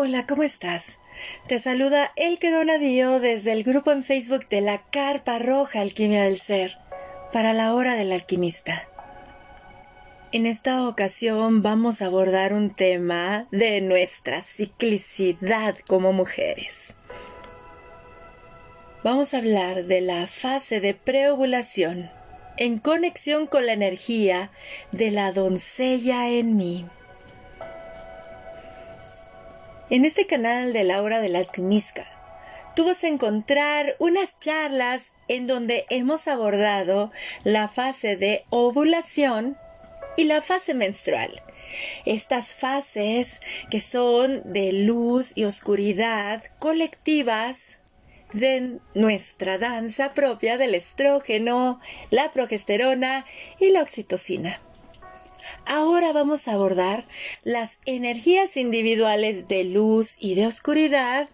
Hola, 0.00 0.28
¿cómo 0.28 0.44
estás? 0.44 1.00
Te 1.48 1.58
saluda 1.58 2.12
Elke 2.14 2.52
Donadío 2.52 3.18
desde 3.18 3.50
el 3.50 3.64
grupo 3.64 3.90
en 3.90 4.04
Facebook 4.04 4.48
de 4.48 4.60
la 4.60 4.78
Carpa 4.78 5.40
Roja 5.40 5.80
Alquimia 5.80 6.22
del 6.22 6.38
Ser 6.38 6.78
para 7.32 7.52
la 7.52 7.74
Hora 7.74 7.94
del 7.94 8.12
Alquimista. 8.12 8.88
En 10.30 10.46
esta 10.46 10.86
ocasión 10.86 11.64
vamos 11.64 12.00
a 12.00 12.06
abordar 12.06 12.52
un 12.52 12.72
tema 12.72 13.42
de 13.50 13.80
nuestra 13.80 14.40
ciclicidad 14.40 15.76
como 15.88 16.12
mujeres. 16.12 16.98
Vamos 19.02 19.34
a 19.34 19.38
hablar 19.38 19.86
de 19.86 20.00
la 20.00 20.28
fase 20.28 20.78
de 20.78 20.94
preovulación 20.94 22.08
en 22.56 22.78
conexión 22.78 23.48
con 23.48 23.66
la 23.66 23.72
energía 23.72 24.52
de 24.92 25.10
la 25.10 25.32
doncella 25.32 26.28
en 26.28 26.56
mí. 26.56 26.86
En 29.90 30.04
este 30.04 30.26
canal 30.26 30.74
de 30.74 30.84
la 30.84 31.00
hora 31.00 31.18
del 31.18 31.34
alquimista, 31.34 32.04
tú 32.76 32.84
vas 32.84 33.04
a 33.04 33.08
encontrar 33.08 33.96
unas 33.98 34.38
charlas 34.38 35.14
en 35.28 35.46
donde 35.46 35.86
hemos 35.88 36.28
abordado 36.28 37.10
la 37.42 37.68
fase 37.68 38.16
de 38.16 38.44
ovulación 38.50 39.56
y 40.18 40.24
la 40.24 40.42
fase 40.42 40.74
menstrual. 40.74 41.42
Estas 42.04 42.52
fases 42.52 43.40
que 43.70 43.80
son 43.80 44.42
de 44.52 44.74
luz 44.74 45.32
y 45.34 45.44
oscuridad 45.44 46.44
colectivas 46.58 47.78
de 48.34 48.80
nuestra 48.94 49.56
danza 49.56 50.12
propia 50.12 50.58
del 50.58 50.74
estrógeno, 50.74 51.80
la 52.10 52.30
progesterona 52.30 53.24
y 53.58 53.70
la 53.70 53.80
oxitocina. 53.80 54.60
Ahora 55.66 56.12
vamos 56.12 56.48
a 56.48 56.54
abordar 56.54 57.04
las 57.44 57.78
energías 57.86 58.56
individuales 58.56 59.48
de 59.48 59.64
luz 59.64 60.16
y 60.18 60.34
de 60.34 60.46
oscuridad 60.46 61.28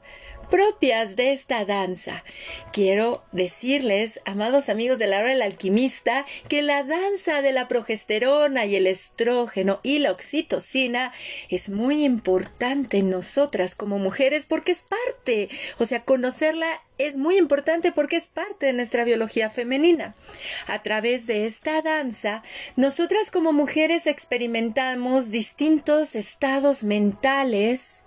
propias 0.48 1.16
de 1.16 1.32
esta 1.32 1.64
danza. 1.64 2.24
Quiero 2.72 3.24
decirles, 3.32 4.20
amados 4.24 4.68
amigos 4.68 4.98
de 4.98 5.06
la 5.06 5.18
hora 5.18 5.30
del 5.30 5.42
alquimista, 5.42 6.26
que 6.48 6.62
la 6.62 6.84
danza 6.84 7.42
de 7.42 7.52
la 7.52 7.68
progesterona 7.68 8.64
y 8.66 8.76
el 8.76 8.86
estrógeno 8.86 9.80
y 9.82 9.98
la 9.98 10.12
oxitocina 10.12 11.12
es 11.48 11.68
muy 11.68 12.04
importante 12.04 12.98
en 12.98 13.10
nosotras 13.10 13.74
como 13.74 13.98
mujeres 13.98 14.46
porque 14.46 14.72
es 14.72 14.82
parte, 14.82 15.48
o 15.78 15.86
sea, 15.86 16.00
conocerla 16.00 16.80
es 16.96 17.16
muy 17.16 17.38
importante 17.38 17.90
porque 17.90 18.16
es 18.16 18.28
parte 18.28 18.66
de 18.66 18.72
nuestra 18.72 19.04
biología 19.04 19.50
femenina. 19.50 20.14
A 20.68 20.80
través 20.82 21.26
de 21.26 21.46
esta 21.46 21.82
danza, 21.82 22.42
nosotras 22.76 23.32
como 23.32 23.52
mujeres 23.52 24.06
experimentamos 24.06 25.30
distintos 25.30 26.14
estados 26.14 26.84
mentales, 26.84 28.04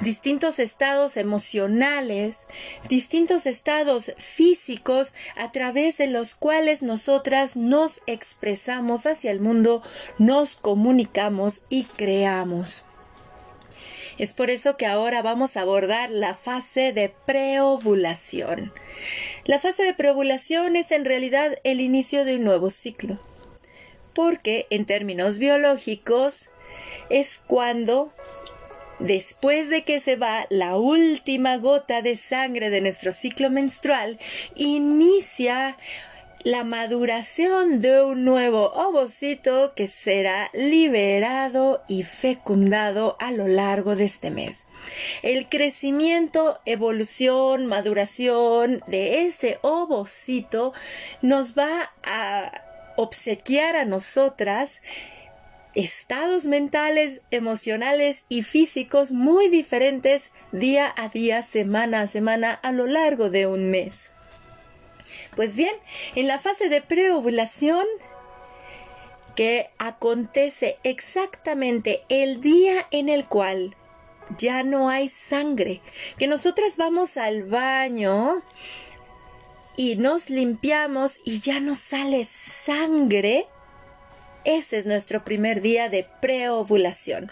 distintos 0.00 0.58
estados 0.58 1.16
emocionales, 1.16 1.73
distintos 2.88 3.46
estados 3.46 4.12
físicos 4.18 5.14
a 5.36 5.52
través 5.52 5.98
de 5.98 6.06
los 6.06 6.34
cuales 6.34 6.82
nosotras 6.82 7.56
nos 7.56 8.02
expresamos 8.06 9.06
hacia 9.06 9.30
el 9.30 9.40
mundo, 9.40 9.82
nos 10.18 10.56
comunicamos 10.56 11.62
y 11.68 11.84
creamos. 11.84 12.82
Es 14.18 14.32
por 14.32 14.50
eso 14.50 14.76
que 14.76 14.86
ahora 14.86 15.22
vamos 15.22 15.56
a 15.56 15.62
abordar 15.62 16.10
la 16.10 16.34
fase 16.34 16.92
de 16.92 17.12
preovulación. 17.26 18.72
La 19.44 19.58
fase 19.58 19.82
de 19.82 19.94
preovulación 19.94 20.76
es 20.76 20.92
en 20.92 21.04
realidad 21.04 21.58
el 21.64 21.80
inicio 21.80 22.24
de 22.24 22.36
un 22.36 22.44
nuevo 22.44 22.70
ciclo, 22.70 23.18
porque 24.14 24.66
en 24.70 24.84
términos 24.84 25.38
biológicos 25.38 26.50
es 27.10 27.40
cuando 27.44 28.12
después 29.06 29.70
de 29.70 29.82
que 29.82 30.00
se 30.00 30.16
va 30.16 30.46
la 30.50 30.76
última 30.76 31.56
gota 31.58 32.02
de 32.02 32.16
sangre 32.16 32.70
de 32.70 32.80
nuestro 32.80 33.12
ciclo 33.12 33.50
menstrual, 33.50 34.18
inicia 34.56 35.76
la 36.44 36.62
maduración 36.62 37.80
de 37.80 38.04
un 38.04 38.24
nuevo 38.24 38.70
ovocito 38.72 39.72
que 39.74 39.86
será 39.86 40.50
liberado 40.52 41.82
y 41.88 42.02
fecundado 42.02 43.16
a 43.18 43.32
lo 43.32 43.48
largo 43.48 43.96
de 43.96 44.04
este 44.04 44.30
mes. 44.30 44.66
El 45.22 45.48
crecimiento, 45.48 46.60
evolución, 46.66 47.64
maduración 47.64 48.82
de 48.86 49.24
ese 49.26 49.58
ovocito 49.62 50.74
nos 51.22 51.56
va 51.56 51.92
a 52.02 52.52
obsequiar 52.96 53.76
a 53.76 53.86
nosotras 53.86 54.82
estados 55.74 56.46
mentales, 56.46 57.22
emocionales 57.30 58.24
y 58.28 58.42
físicos 58.42 59.12
muy 59.12 59.48
diferentes 59.48 60.32
día 60.52 60.92
a 60.96 61.08
día, 61.08 61.42
semana 61.42 62.02
a 62.02 62.06
semana 62.06 62.52
a 62.52 62.72
lo 62.72 62.86
largo 62.86 63.30
de 63.30 63.46
un 63.46 63.70
mes. 63.70 64.12
Pues 65.36 65.56
bien, 65.56 65.74
en 66.14 66.28
la 66.28 66.38
fase 66.38 66.68
de 66.68 66.80
preovulación, 66.80 67.84
que 69.34 69.70
acontece 69.78 70.78
exactamente 70.84 72.02
el 72.08 72.40
día 72.40 72.86
en 72.90 73.08
el 73.08 73.24
cual 73.24 73.76
ya 74.38 74.62
no 74.62 74.88
hay 74.88 75.08
sangre, 75.08 75.82
que 76.18 76.26
nosotras 76.26 76.76
vamos 76.76 77.16
al 77.16 77.42
baño 77.44 78.42
y 79.76 79.96
nos 79.96 80.30
limpiamos 80.30 81.20
y 81.24 81.40
ya 81.40 81.60
no 81.60 81.74
sale 81.74 82.24
sangre, 82.24 83.46
ese 84.44 84.76
es 84.76 84.86
nuestro 84.86 85.24
primer 85.24 85.60
día 85.60 85.88
de 85.88 86.06
preovulación. 86.20 87.30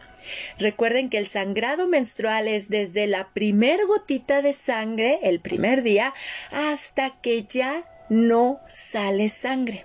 Recuerden 0.59 1.09
que 1.09 1.19
el 1.19 1.27
sangrado 1.27 1.89
menstrual 1.89 2.49
es 2.49 2.69
desde 2.69 3.06
la 3.06 3.28
primer 3.33 3.84
gotita 3.87 4.43
de 4.43 4.53
sangre, 4.53 5.19
el 5.22 5.41
primer 5.41 5.83
día, 5.83 6.15
hasta 6.51 7.11
que 7.21 7.45
ya 7.45 7.84
no 8.09 8.61
sale 8.67 9.28
sangre. 9.28 9.84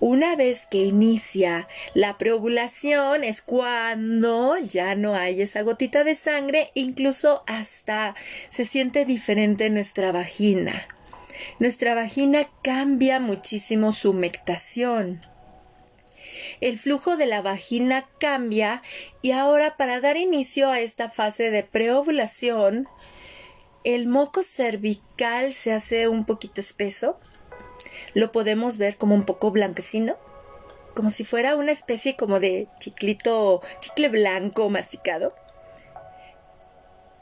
Una 0.00 0.36
vez 0.36 0.66
que 0.66 0.78
inicia 0.78 1.66
la 1.92 2.18
preovulación 2.18 3.24
es 3.24 3.42
cuando 3.42 4.56
ya 4.58 4.94
no 4.94 5.16
hay 5.16 5.42
esa 5.42 5.62
gotita 5.62 6.04
de 6.04 6.14
sangre, 6.14 6.70
incluso 6.74 7.42
hasta 7.48 8.14
se 8.48 8.64
siente 8.64 9.04
diferente 9.04 9.70
nuestra 9.70 10.12
vagina. 10.12 10.86
Nuestra 11.58 11.94
vagina 11.94 12.48
cambia 12.62 13.18
muchísimo 13.18 13.92
su 13.92 14.12
mectación 14.12 15.20
el 16.60 16.78
flujo 16.78 17.16
de 17.16 17.26
la 17.26 17.42
vagina 17.42 18.08
cambia 18.18 18.82
y 19.22 19.32
ahora 19.32 19.76
para 19.76 20.00
dar 20.00 20.16
inicio 20.16 20.70
a 20.70 20.80
esta 20.80 21.08
fase 21.08 21.50
de 21.50 21.62
preovulación, 21.62 22.88
el 23.84 24.06
moco 24.06 24.42
cervical 24.42 25.52
se 25.52 25.72
hace 25.72 26.08
un 26.08 26.24
poquito 26.24 26.60
espeso. 26.60 27.18
Lo 28.14 28.32
podemos 28.32 28.78
ver 28.78 28.96
como 28.96 29.14
un 29.14 29.24
poco 29.24 29.50
blanquecino, 29.50 30.16
como 30.94 31.10
si 31.10 31.24
fuera 31.24 31.56
una 31.56 31.72
especie 31.72 32.16
como 32.16 32.40
de 32.40 32.68
chiclito, 32.80 33.62
chicle 33.80 34.08
blanco 34.08 34.68
masticado. 34.68 35.34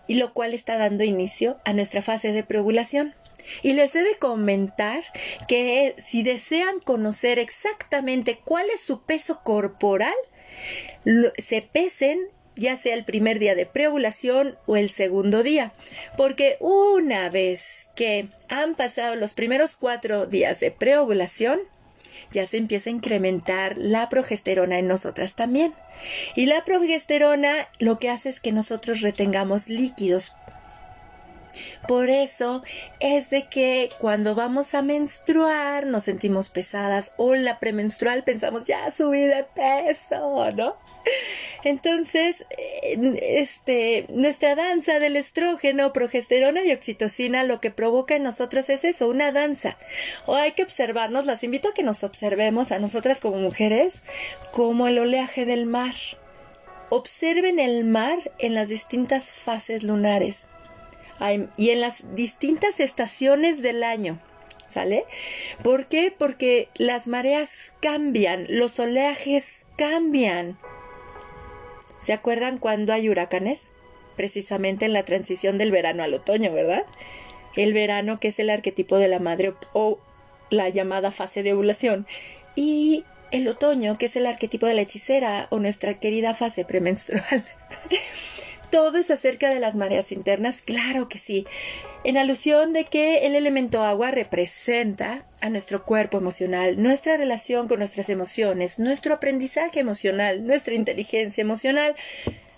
Y 0.08 0.14
lo 0.14 0.32
cual 0.32 0.54
está 0.54 0.78
dando 0.78 1.04
inicio 1.04 1.58
a 1.64 1.72
nuestra 1.72 2.00
fase 2.00 2.32
de 2.32 2.42
preovulación. 2.42 3.14
Y 3.62 3.72
les 3.72 3.94
he 3.94 4.02
de 4.02 4.16
comentar 4.18 5.02
que 5.48 5.94
si 5.98 6.22
desean 6.22 6.80
conocer 6.80 7.38
exactamente 7.38 8.40
cuál 8.44 8.66
es 8.70 8.80
su 8.80 9.02
peso 9.02 9.40
corporal, 9.42 10.14
se 11.38 11.62
pesen 11.62 12.18
ya 12.56 12.74
sea 12.74 12.94
el 12.94 13.04
primer 13.04 13.38
día 13.38 13.54
de 13.54 13.66
preovulación 13.66 14.56
o 14.64 14.76
el 14.76 14.88
segundo 14.88 15.42
día, 15.42 15.74
porque 16.16 16.56
una 16.58 17.28
vez 17.28 17.88
que 17.94 18.28
han 18.48 18.74
pasado 18.74 19.14
los 19.14 19.34
primeros 19.34 19.76
cuatro 19.76 20.26
días 20.26 20.60
de 20.60 20.70
preovulación, 20.70 21.60
ya 22.32 22.46
se 22.46 22.56
empieza 22.56 22.88
a 22.88 22.94
incrementar 22.94 23.76
la 23.76 24.08
progesterona 24.08 24.78
en 24.78 24.88
nosotras 24.88 25.34
también. 25.36 25.74
Y 26.34 26.46
la 26.46 26.64
progesterona 26.64 27.68
lo 27.78 27.98
que 27.98 28.08
hace 28.08 28.30
es 28.30 28.40
que 28.40 28.52
nosotros 28.52 29.02
retengamos 29.02 29.68
líquidos 29.68 30.32
por 31.88 32.08
eso 32.08 32.62
es 33.00 33.30
de 33.30 33.48
que 33.48 33.90
cuando 33.98 34.34
vamos 34.34 34.74
a 34.74 34.82
menstruar 34.82 35.86
nos 35.86 36.04
sentimos 36.04 36.50
pesadas 36.50 37.12
o 37.16 37.34
la 37.34 37.58
premenstrual 37.58 38.24
pensamos 38.24 38.64
ya 38.64 38.90
subí 38.90 39.22
de 39.22 39.44
peso, 39.44 40.50
¿no? 40.52 40.86
Entonces, 41.64 42.44
este, 43.22 44.06
nuestra 44.10 44.54
danza 44.54 44.98
del 44.98 45.16
estrógeno, 45.16 45.92
progesterona 45.92 46.64
y 46.64 46.72
oxitocina 46.72 47.44
lo 47.44 47.60
que 47.60 47.70
provoca 47.70 48.16
en 48.16 48.22
nosotros 48.22 48.68
es 48.70 48.84
eso, 48.84 49.08
una 49.08 49.32
danza. 49.32 49.76
O 50.26 50.36
hay 50.36 50.52
que 50.52 50.62
observarnos, 50.62 51.26
las 51.26 51.44
invito 51.44 51.68
a 51.68 51.74
que 51.74 51.82
nos 51.82 52.04
observemos 52.04 52.72
a 52.72 52.78
nosotras 52.78 53.20
como 53.20 53.38
mujeres 53.38 54.02
como 54.52 54.86
el 54.86 54.98
oleaje 54.98 55.44
del 55.44 55.66
mar. 55.66 55.94
Observen 56.88 57.58
el 57.58 57.84
mar 57.84 58.32
en 58.38 58.54
las 58.54 58.68
distintas 58.68 59.32
fases 59.32 59.82
lunares 59.82 60.48
y 61.56 61.70
en 61.70 61.80
las 61.80 62.14
distintas 62.14 62.80
estaciones 62.80 63.62
del 63.62 63.82
año. 63.82 64.20
¿Sale? 64.68 65.04
¿Por 65.62 65.86
qué? 65.86 66.12
Porque 66.16 66.68
las 66.76 67.06
mareas 67.06 67.72
cambian, 67.80 68.46
los 68.48 68.78
oleajes 68.80 69.64
cambian. 69.76 70.58
¿Se 72.00 72.12
acuerdan 72.12 72.58
cuando 72.58 72.92
hay 72.92 73.08
huracanes? 73.08 73.70
precisamente 74.16 74.86
en 74.86 74.92
la 74.92 75.04
transición 75.04 75.58
del 75.58 75.70
verano 75.70 76.02
al 76.02 76.14
otoño, 76.14 76.52
¿verdad? 76.52 76.84
El 77.54 77.72
verano 77.72 78.18
que 78.18 78.28
es 78.28 78.38
el 78.38 78.50
arquetipo 78.50 78.98
de 78.98 79.08
la 79.08 79.18
madre 79.20 79.54
o 79.72 80.00
la 80.50 80.68
llamada 80.68 81.12
fase 81.12 81.42
de 81.42 81.52
ovulación 81.52 82.06
y 82.54 83.04
el 83.30 83.46
otoño 83.48 83.96
que 83.98 84.06
es 84.06 84.16
el 84.16 84.26
arquetipo 84.26 84.66
de 84.66 84.74
la 84.74 84.82
hechicera 84.82 85.46
o 85.50 85.58
nuestra 85.58 85.94
querida 85.94 86.34
fase 86.34 86.64
premenstrual. 86.64 87.44
todo 88.70 88.98
es 88.98 89.10
acerca 89.10 89.50
de 89.50 89.60
las 89.60 89.74
mareas 89.74 90.12
internas, 90.12 90.62
claro 90.62 91.08
que 91.08 91.18
sí, 91.18 91.46
en 92.04 92.16
alusión 92.16 92.72
de 92.72 92.84
que 92.84 93.26
el 93.26 93.34
elemento 93.34 93.82
agua 93.82 94.10
representa 94.10 95.26
a 95.40 95.48
nuestro 95.50 95.84
cuerpo 95.84 96.18
emocional, 96.18 96.82
nuestra 96.82 97.16
relación 97.16 97.68
con 97.68 97.78
nuestras 97.78 98.08
emociones, 98.08 98.78
nuestro 98.78 99.14
aprendizaje 99.14 99.80
emocional, 99.80 100.46
nuestra 100.46 100.74
inteligencia 100.74 101.42
emocional, 101.42 101.94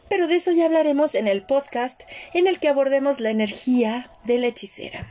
pero 0.09 0.27
de 0.27 0.37
eso 0.37 0.53
ya 0.53 0.67
hablaremos 0.67 1.15
en 1.15 1.29
el 1.29 1.43
podcast 1.43 2.03
en 2.35 2.47
el 2.47 2.59
que 2.59 2.69
abordemos 2.69 3.21
la 3.21 3.31
energía 3.31 4.11
de 4.25 4.39
la 4.39 4.47
hechicera. 4.47 5.07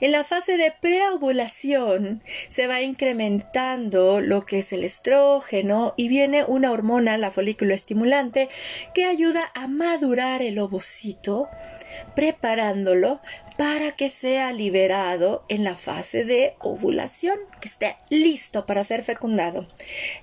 En 0.00 0.12
la 0.12 0.24
fase 0.24 0.56
de 0.56 0.72
preovulación 0.80 2.22
se 2.48 2.66
va 2.66 2.82
incrementando 2.82 4.20
lo 4.20 4.44
que 4.44 4.58
es 4.58 4.72
el 4.72 4.84
estrógeno 4.84 5.94
y 5.96 6.08
viene 6.08 6.44
una 6.44 6.70
hormona, 6.70 7.18
la 7.18 7.30
folículo 7.30 7.74
estimulante, 7.74 8.48
que 8.94 9.04
ayuda 9.04 9.50
a 9.54 9.66
madurar 9.66 10.42
el 10.42 10.58
ovocito, 10.58 11.48
preparándolo 12.14 13.20
para 13.56 13.92
que 13.92 14.08
sea 14.08 14.52
liberado 14.52 15.44
en 15.48 15.64
la 15.64 15.74
fase 15.74 16.24
de 16.24 16.54
ovulación, 16.60 17.36
que 17.60 17.68
esté 17.68 17.96
listo 18.08 18.66
para 18.66 18.84
ser 18.84 19.02
fecundado. 19.02 19.66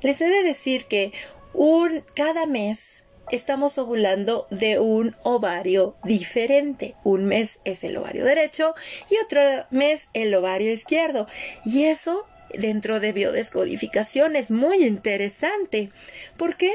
Les 0.01 0.21
he 0.21 0.30
de 0.30 0.44
decir 0.44 0.86
que 0.86 1.12
un, 1.53 2.03
cada 2.15 2.45
mes 2.45 3.05
estamos 3.31 3.77
ovulando 3.77 4.48
de 4.50 4.80
un 4.80 5.16
ovario 5.24 5.95
diferente. 6.04 6.95
Un 7.04 7.25
mes 7.25 7.60
es 7.66 7.83
el 7.83 7.98
ovario 7.98 8.25
derecho 8.25 8.75
y 9.10 9.18
otro 9.24 9.42
mes 9.72 10.07
el 10.13 10.33
ovario 10.33 10.72
izquierdo. 10.72 11.27
Y 11.63 11.83
eso 11.83 12.25
dentro 12.54 13.00
de 13.00 13.13
biodescodificación 13.13 14.36
es 14.36 14.51
muy 14.51 14.86
interesante. 14.86 15.89
¿Por 16.38 16.56
qué? 16.56 16.72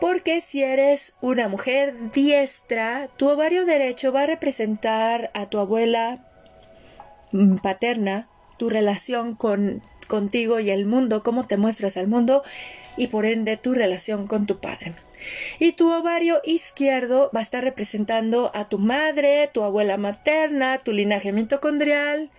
Porque 0.00 0.40
si 0.40 0.62
eres 0.62 1.14
una 1.20 1.48
mujer 1.48 1.94
diestra, 2.12 3.08
tu 3.16 3.28
ovario 3.28 3.64
derecho 3.64 4.12
va 4.12 4.22
a 4.22 4.26
representar 4.26 5.30
a 5.34 5.48
tu 5.48 5.58
abuela 5.58 6.24
paterna, 7.62 8.28
tu 8.58 8.70
relación 8.70 9.34
con 9.34 9.82
contigo 10.06 10.60
y 10.60 10.70
el 10.70 10.86
mundo, 10.86 11.22
cómo 11.22 11.46
te 11.46 11.56
muestras 11.56 11.96
al 11.96 12.06
mundo 12.06 12.42
y 12.96 13.08
por 13.08 13.24
ende 13.24 13.56
tu 13.56 13.74
relación 13.74 14.26
con 14.26 14.46
tu 14.46 14.60
padre. 14.60 14.94
Y 15.58 15.72
tu 15.72 15.92
ovario 15.92 16.40
izquierdo 16.44 17.30
va 17.34 17.40
a 17.40 17.42
estar 17.42 17.64
representando 17.64 18.50
a 18.54 18.68
tu 18.68 18.78
madre, 18.78 19.48
tu 19.52 19.62
abuela 19.62 19.96
materna, 19.96 20.78
tu 20.78 20.92
linaje 20.92 21.32
mitocondrial 21.32 22.30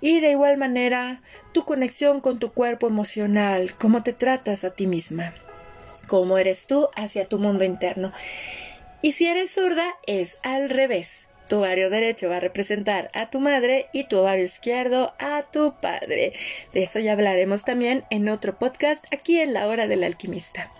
y 0.00 0.20
de 0.20 0.30
igual 0.30 0.56
manera 0.56 1.22
tu 1.52 1.64
conexión 1.64 2.20
con 2.20 2.38
tu 2.38 2.52
cuerpo 2.52 2.86
emocional, 2.86 3.74
cómo 3.76 4.02
te 4.02 4.12
tratas 4.12 4.64
a 4.64 4.70
ti 4.70 4.86
misma, 4.86 5.34
cómo 6.08 6.38
eres 6.38 6.66
tú 6.66 6.88
hacia 6.96 7.26
tu 7.26 7.38
mundo 7.38 7.64
interno. 7.64 8.12
Y 9.02 9.12
si 9.12 9.26
eres 9.26 9.52
zurda, 9.52 9.86
es 10.06 10.38
al 10.42 10.70
revés. 10.70 11.28
Tu 11.48 11.56
ovario 11.56 11.90
derecho 11.90 12.28
va 12.28 12.36
a 12.36 12.40
representar 12.40 13.10
a 13.12 13.28
tu 13.28 13.40
madre 13.40 13.88
y 13.92 14.04
tu 14.04 14.18
ovario 14.18 14.44
izquierdo 14.44 15.14
a 15.18 15.42
tu 15.42 15.74
padre. 15.80 16.32
De 16.72 16.82
eso 16.82 17.00
ya 17.00 17.12
hablaremos 17.12 17.64
también 17.64 18.04
en 18.10 18.28
otro 18.28 18.56
podcast 18.58 19.04
aquí 19.12 19.40
en 19.40 19.52
la 19.52 19.66
hora 19.66 19.88
del 19.88 20.04
alquimista. 20.04 20.70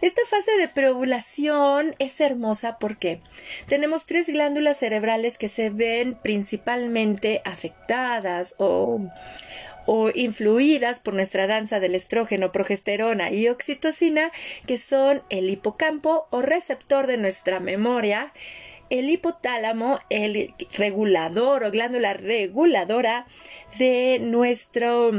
Esta 0.00 0.22
fase 0.26 0.52
de 0.56 0.68
preovulación 0.68 1.94
es 1.98 2.20
hermosa 2.22 2.78
porque 2.78 3.20
tenemos 3.66 4.06
tres 4.06 4.28
glándulas 4.30 4.78
cerebrales 4.78 5.36
que 5.36 5.48
se 5.48 5.68
ven 5.68 6.14
principalmente 6.14 7.42
afectadas 7.44 8.54
o, 8.56 9.00
o 9.84 10.10
influidas 10.14 11.00
por 11.00 11.12
nuestra 11.12 11.46
danza 11.46 11.80
del 11.80 11.94
estrógeno, 11.94 12.50
progesterona 12.50 13.30
y 13.30 13.48
oxitocina, 13.48 14.32
que 14.66 14.78
son 14.78 15.22
el 15.28 15.50
hipocampo 15.50 16.26
o 16.30 16.40
receptor 16.40 17.06
de 17.06 17.18
nuestra 17.18 17.60
memoria, 17.60 18.32
el 18.88 19.10
hipotálamo, 19.10 20.00
el 20.08 20.54
regulador 20.72 21.62
o 21.64 21.70
glándula 21.70 22.14
reguladora 22.14 23.26
de 23.78 24.18
nuestro 24.18 25.12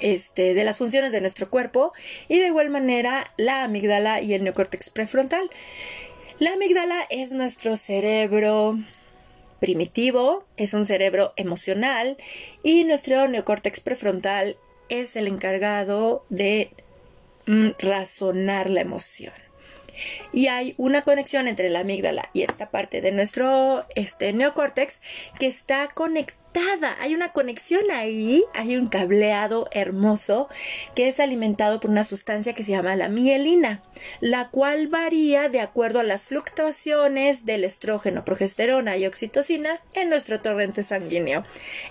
este, 0.00 0.54
de 0.54 0.64
las 0.64 0.78
funciones 0.78 1.12
de 1.12 1.20
nuestro 1.20 1.50
cuerpo 1.50 1.92
y 2.28 2.38
de 2.38 2.46
igual 2.46 2.70
manera 2.70 3.32
la 3.36 3.64
amígdala 3.64 4.20
y 4.20 4.34
el 4.34 4.44
neocórtex 4.44 4.90
prefrontal. 4.90 5.48
La 6.38 6.52
amígdala 6.54 6.98
es 7.10 7.32
nuestro 7.32 7.76
cerebro 7.76 8.78
primitivo, 9.60 10.44
es 10.56 10.74
un 10.74 10.86
cerebro 10.86 11.32
emocional 11.36 12.16
y 12.64 12.84
nuestro 12.84 13.28
neocórtex 13.28 13.80
prefrontal 13.80 14.56
es 14.88 15.14
el 15.16 15.28
encargado 15.28 16.24
de 16.30 16.70
mm, 17.46 17.70
razonar 17.78 18.70
la 18.70 18.80
emoción 18.80 19.32
y 20.32 20.46
hay 20.46 20.74
una 20.78 21.02
conexión 21.02 21.48
entre 21.48 21.70
la 21.70 21.80
amígdala 21.80 22.30
y 22.32 22.42
esta 22.42 22.70
parte 22.70 23.00
de 23.00 23.12
nuestro 23.12 23.86
este, 23.94 24.32
neocórtex 24.32 25.00
que 25.38 25.46
está 25.46 25.88
conectada 25.88 26.41
hay 27.00 27.14
una 27.14 27.32
conexión 27.32 27.82
ahí, 27.90 28.44
hay 28.54 28.76
un 28.76 28.88
cableado 28.88 29.68
hermoso 29.72 30.48
que 30.94 31.08
es 31.08 31.20
alimentado 31.20 31.80
por 31.80 31.90
una 31.90 32.04
sustancia 32.04 32.54
que 32.54 32.64
se 32.64 32.72
llama 32.72 32.96
la 32.96 33.08
mielina, 33.08 33.82
la 34.20 34.50
cual 34.50 34.88
varía 34.88 35.48
de 35.48 35.60
acuerdo 35.60 36.00
a 36.00 36.04
las 36.04 36.26
fluctuaciones 36.26 37.44
del 37.44 37.64
estrógeno, 37.64 38.24
progesterona 38.24 38.96
y 38.96 39.06
oxitocina 39.06 39.80
en 39.94 40.10
nuestro 40.10 40.40
torrente 40.40 40.82
sanguíneo. 40.82 41.44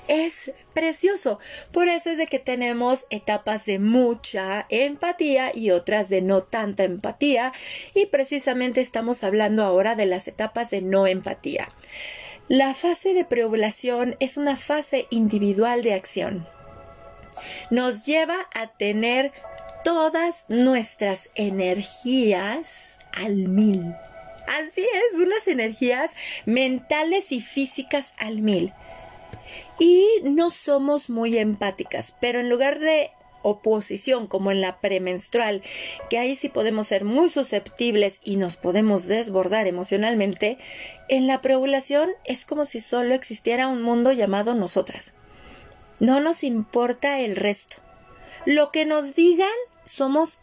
Es 0.07 0.51
precioso, 0.73 1.39
por 1.71 1.87
eso 1.87 2.09
es 2.09 2.17
de 2.17 2.27
que 2.27 2.39
tenemos 2.39 3.05
etapas 3.09 3.65
de 3.65 3.79
mucha 3.79 4.65
empatía 4.69 5.51
y 5.53 5.71
otras 5.71 6.09
de 6.09 6.21
no 6.21 6.41
tanta 6.41 6.83
empatía 6.83 7.51
y 7.93 8.05
precisamente 8.07 8.81
estamos 8.81 9.23
hablando 9.23 9.63
ahora 9.63 9.95
de 9.95 10.05
las 10.05 10.27
etapas 10.27 10.69
de 10.69 10.81
no 10.81 11.07
empatía. 11.07 11.67
La 12.51 12.73
fase 12.73 13.13
de 13.13 13.23
preovulación 13.23 14.17
es 14.19 14.35
una 14.35 14.57
fase 14.57 15.07
individual 15.09 15.83
de 15.83 15.93
acción. 15.93 16.45
Nos 17.69 18.05
lleva 18.05 18.35
a 18.53 18.67
tener 18.67 19.31
todas 19.85 20.47
nuestras 20.49 21.29
energías 21.35 22.99
al 23.13 23.47
mil. 23.47 23.95
Así 24.49 24.81
es, 24.81 25.17
unas 25.17 25.47
energías 25.47 26.11
mentales 26.45 27.31
y 27.31 27.39
físicas 27.39 28.15
al 28.17 28.41
mil. 28.41 28.73
Y 29.79 30.05
no 30.23 30.51
somos 30.51 31.09
muy 31.09 31.37
empáticas, 31.37 32.13
pero 32.19 32.41
en 32.41 32.49
lugar 32.49 32.79
de 32.79 33.11
oposición 33.43 34.27
como 34.27 34.51
en 34.51 34.61
la 34.61 34.79
premenstrual, 34.79 35.61
que 36.09 36.17
ahí 36.17 36.35
sí 36.35 36.49
podemos 36.49 36.87
ser 36.87 37.05
muy 37.05 37.29
susceptibles 37.29 38.21
y 38.23 38.37
nos 38.37 38.55
podemos 38.55 39.07
desbordar 39.07 39.67
emocionalmente, 39.67 40.57
en 41.09 41.27
la 41.27 41.41
preovulación 41.41 42.09
es 42.25 42.45
como 42.45 42.65
si 42.65 42.81
solo 42.81 43.13
existiera 43.13 43.67
un 43.67 43.81
mundo 43.81 44.11
llamado 44.11 44.53
nosotras. 44.53 45.13
No 45.99 46.19
nos 46.19 46.43
importa 46.43 47.19
el 47.19 47.35
resto. 47.35 47.77
Lo 48.45 48.71
que 48.71 48.85
nos 48.85 49.13
digan 49.13 49.47
somos 49.85 50.39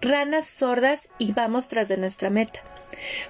ranas 0.00 0.46
sordas 0.46 1.08
y 1.18 1.32
vamos 1.32 1.68
tras 1.68 1.88
de 1.88 1.96
nuestra 1.96 2.30
meta. 2.30 2.62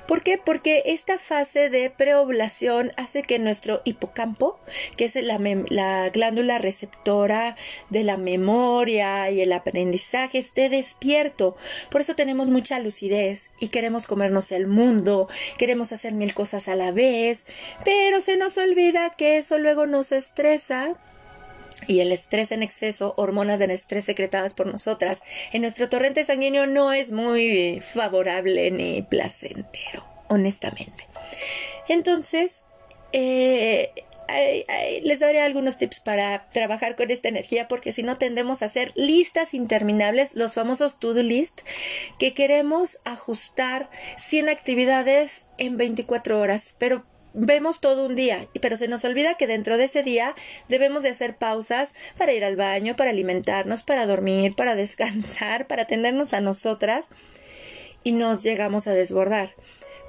¿Por 0.07 0.23
qué? 0.23 0.39
Porque 0.39 0.83
esta 0.87 1.19
fase 1.19 1.71
de 1.71 1.91
preovulación 1.91 2.93
hace 2.97 3.23
que 3.23 3.39
nuestro 3.39 3.83
hipocampo, 3.85 4.59
que 4.97 5.05
es 5.05 5.15
la, 5.17 5.39
la, 5.69 6.11
glándula 6.11 6.59
receptora 6.59 7.57
de 7.91 8.05
la 8.05 8.17
memoria 8.17 9.31
y 9.31 9.41
el 9.41 9.53
aprendizaje, 9.53 10.39
esté 10.39 10.69
despierto. 10.69 11.57
Por 11.91 12.01
eso 12.01 12.15
tenemos 12.15 12.49
mucha 12.49 12.79
lucidez 12.79 13.53
y 13.61 13.69
queremos 13.69 14.07
comernos 14.07 14.53
el 14.53 14.67
mundo, 14.67 15.29
queremos 15.59 15.93
hacer 15.93 16.13
mil 16.13 16.35
cosas 16.35 16.69
a 16.69 16.75
la 16.75 16.91
vez, 16.91 17.45
pero 17.85 18.21
se 18.21 18.37
nos 18.37 18.59
olvida 18.59 19.11
que 19.11 19.39
eso 19.39 19.59
luego 19.59 19.87
nos 19.87 20.13
estresa 20.13 20.97
y 21.87 22.01
el 22.01 22.13
estrés 22.13 22.53
en 22.53 22.63
exceso, 22.63 23.15
hormonas 23.17 23.59
de 23.59 23.73
estrés 23.73 24.05
secretadas 24.05 24.55
por 24.55 24.67
nosotras, 24.67 25.23
en 25.53 25.63
nuestro 25.63 25.89
torrente 25.89 26.25
sanguíneo 26.25 26.67
no 26.67 26.93
es 26.93 27.11
muy 27.13 27.81
favorable 27.81 28.71
ni 28.71 29.03
placentero, 29.03 30.05
honestamente. 30.29 31.07
Entonces, 31.89 32.67
eh, 33.13 33.91
les 35.03 35.21
daré 35.21 35.41
algunos 35.41 35.79
tips 35.79 36.01
para 36.01 36.51
trabajar 36.51 36.97
con 36.97 37.11
esta 37.11 37.29
energía 37.29 37.67
porque 37.67 37.93
si 37.93 38.03
no 38.03 38.19
tendemos 38.19 38.61
a 38.61 38.67
hacer 38.67 38.93
listas 38.95 39.55
interminables, 39.55 40.35
los 40.35 40.55
famosos 40.55 41.01
to-do 41.01 41.23
list, 41.23 41.63
que 42.19 42.35
queremos 42.35 42.99
ajustar 43.05 43.89
100 44.17 44.51
actividades 44.51 45.47
en 45.57 45.79
24 45.79 46.39
horas, 46.39 46.75
pero 46.79 47.07
vemos 47.39 47.81
todo 47.81 48.05
un 48.07 48.15
día, 48.15 48.49
pero 48.61 48.77
se 48.77 48.89
nos 48.89 49.05
olvida 49.05 49.37
que 49.37 49.47
dentro 49.47 49.77
de 49.77 49.85
ese 49.85 50.03
día 50.03 50.35
debemos 50.69 51.03
de 51.03 51.11
hacer 51.11 51.37
pausas 51.37 51.95
para 52.17 52.33
ir 52.33 52.45
al 52.45 52.57
baño, 52.57 52.97
para 52.97 53.11
alimentarnos, 53.11 53.83
para 53.83 54.07
dormir, 54.07 54.55
para 54.55 54.75
descansar, 54.77 55.67
para 55.67 55.83
atendernos 55.83 56.35
a 56.35 56.41
nosotras 56.41 57.09
y 58.03 58.13
nos 58.13 58.43
llegamos 58.43 58.87
a 58.87 58.93
desbordar. 58.93 59.55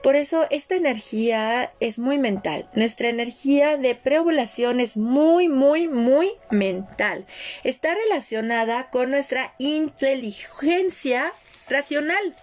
Por 0.01 0.15
eso 0.15 0.47
esta 0.49 0.75
energía 0.75 1.73
es 1.81 1.99
muy 1.99 2.17
mental. 2.17 2.69
Nuestra 2.73 3.09
energía 3.09 3.75
de 3.75 3.95
preovulación 3.95 4.79
es 4.79 4.95
muy, 4.95 5.49
muy, 5.49 5.89
muy 5.89 6.31
mental. 6.49 7.25
Está 7.65 7.93
relacionada 7.95 8.89
con 8.91 9.11
nuestra 9.11 9.53
inteligencia 9.57 11.33
racional. 11.67 12.33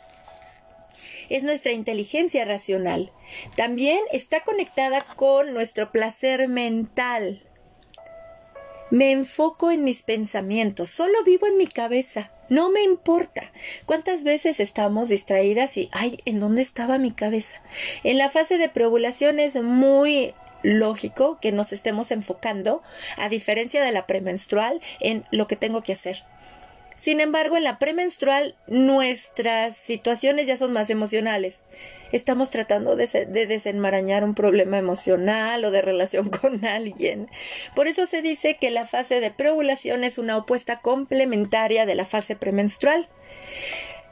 Es 1.29 1.43
nuestra 1.43 1.73
inteligencia 1.73 2.45
racional. 2.45 3.13
También 3.57 4.01
está 4.13 4.43
conectada 4.43 5.01
con 5.01 5.55
nuestro 5.55 5.93
placer 5.93 6.49
mental. 6.49 7.43
Me 8.91 9.11
enfoco 9.11 9.73
en 9.73 9.83
mis 9.83 10.03
pensamientos, 10.03 10.91
solo 10.91 11.25
vivo 11.25 11.47
en 11.47 11.59
mi 11.59 11.67
cabeza. 11.67 12.31
No 12.49 12.71
me 12.71 12.85
importa. 12.85 13.51
¿Cuántas 13.85 14.23
veces 14.23 14.61
estamos 14.61 15.09
distraídas 15.09 15.77
y, 15.77 15.89
ay, 15.93 16.19
¿en 16.25 16.39
dónde 16.39 16.63
estaba 16.63 16.97
mi 16.99 17.11
cabeza? 17.11 17.61
En 18.05 18.19
la 18.19 18.31
fase 18.31 18.59
de 18.59 18.69
preovulación 18.69 19.41
es 19.41 19.57
muy 19.57 20.33
lógico 20.63 21.39
que 21.41 21.53
nos 21.53 21.73
estemos 21.73 22.11
enfocando, 22.13 22.83
a 23.17 23.29
diferencia 23.29 23.83
de 23.83 23.93
la 23.93 24.07
premenstrual, 24.07 24.81
en 25.01 25.25
lo 25.31 25.47
que 25.47 25.57
tengo 25.57 25.83
que 25.83 25.93
hacer. 25.93 26.25
Sin 26.97 27.21
embargo, 27.21 27.59
en 27.59 27.65
la 27.65 27.79
premenstrual 27.79 28.57
nuestras 28.67 29.77
situaciones 29.77 30.47
ya 30.47 30.57
son 30.57 30.73
más 30.73 30.89
emocionales. 30.89 31.63
Estamos 32.11 32.49
tratando 32.49 32.97
de, 32.97 33.07
desenmarañar 33.27 34.25
un 34.25 34.35
problema 34.35 34.79
emocional 34.79 35.63
o 35.65 35.71
de 35.71 35.83
relación 35.83 36.31
con 36.41 36.65
alguien. 36.65 37.29
Por 37.75 37.87
eso 37.87 38.07
se 38.07 38.23
dice 38.23 38.57
que 38.57 38.71
la 38.71 38.87
fase 38.87 39.21
de 39.21 39.31
preovulación 39.31 40.05
es 40.05 40.17
una 40.17 40.39
opuesta 40.39 40.81
complementaria 40.81 41.85
de 41.85 41.95
la 41.95 42.07
fase 42.07 42.35
premenstrual. 42.35 43.09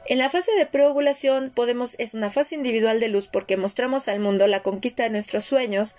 En 0.07 0.19
la 0.19 0.29
fase 0.29 0.51
de 0.55 0.67
preovulación 0.67 1.49
podemos 1.49 1.95
es 1.97 2.13
una 2.13 2.29
fase 2.29 2.53
individual 2.53 2.99
de 2.99 3.09
luz 3.09 3.27
porque 3.27 3.57
mostramos 3.57 4.07
al 4.07 4.19
mundo 4.19 4.45
la 4.45 4.61
conquista 4.61 5.01
de 5.01 5.09
nuestros 5.09 5.43
sueños, 5.43 5.95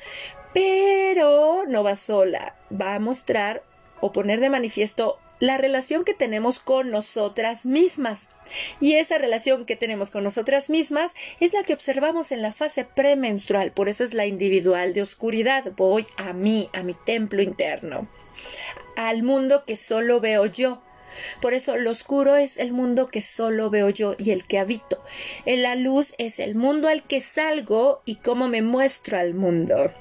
pero 0.55 1.65
no 1.67 1.83
va 1.83 1.97
sola, 1.97 2.55
va 2.71 2.95
a 2.95 3.01
mostrar 3.01 3.65
o 4.01 4.13
poner 4.13 4.39
de 4.39 4.51
manifiesto 4.51 5.19
la 5.41 5.59
relación 5.59 6.05
que 6.05 6.15
tenemos 6.15 6.59
con 6.59 6.91
nosotras 6.91 7.67
mismas. 7.67 8.29
Y 8.81 8.95
esa 8.95 9.19
relación 9.19 9.65
que 9.65 9.77
tenemos 9.77 10.11
con 10.11 10.25
nosotras 10.25 10.71
mismas 10.71 11.15
es 11.41 11.53
la 11.53 11.63
que 11.63 11.75
observamos 11.75 12.33
en 12.33 12.43
la 12.43 12.53
fase 12.53 12.85
premenstrual, 12.85 13.73
por 13.73 13.89
eso 13.89 14.05
es 14.05 14.15
la 14.15 14.27
individual 14.27 14.93
de 14.93 15.03
oscuridad. 15.03 15.73
Voy 15.77 16.07
a 16.17 16.33
mí, 16.33 16.71
a 16.73 16.83
mi 16.83 16.95
templo 16.95 17.43
interno, 17.43 18.09
al 18.97 19.23
mundo 19.23 19.65
que 19.67 19.77
solo 19.77 20.21
veo 20.21 20.47
yo. 20.47 20.83
Por 21.41 21.55
eso 21.55 21.77
lo 21.77 21.91
oscuro 21.91 22.37
es 22.37 22.59
el 22.59 22.73
mundo 22.73 23.07
que 23.07 23.23
solo 23.23 23.71
veo 23.71 23.89
yo 23.89 24.15
y 24.19 24.33
el 24.33 24.47
que 24.47 24.59
habito. 24.59 25.03
En 25.47 25.63
la 25.63 25.75
luz 25.75 26.15
es 26.19 26.39
el 26.39 26.55
mundo 26.55 26.89
al 26.89 27.03
que 27.05 27.21
salgo 27.23 28.03
y 28.05 28.17
cómo 28.17 28.49
me 28.49 28.61
muestro 28.61 29.19
al 29.19 29.33
mundo. 29.33 29.93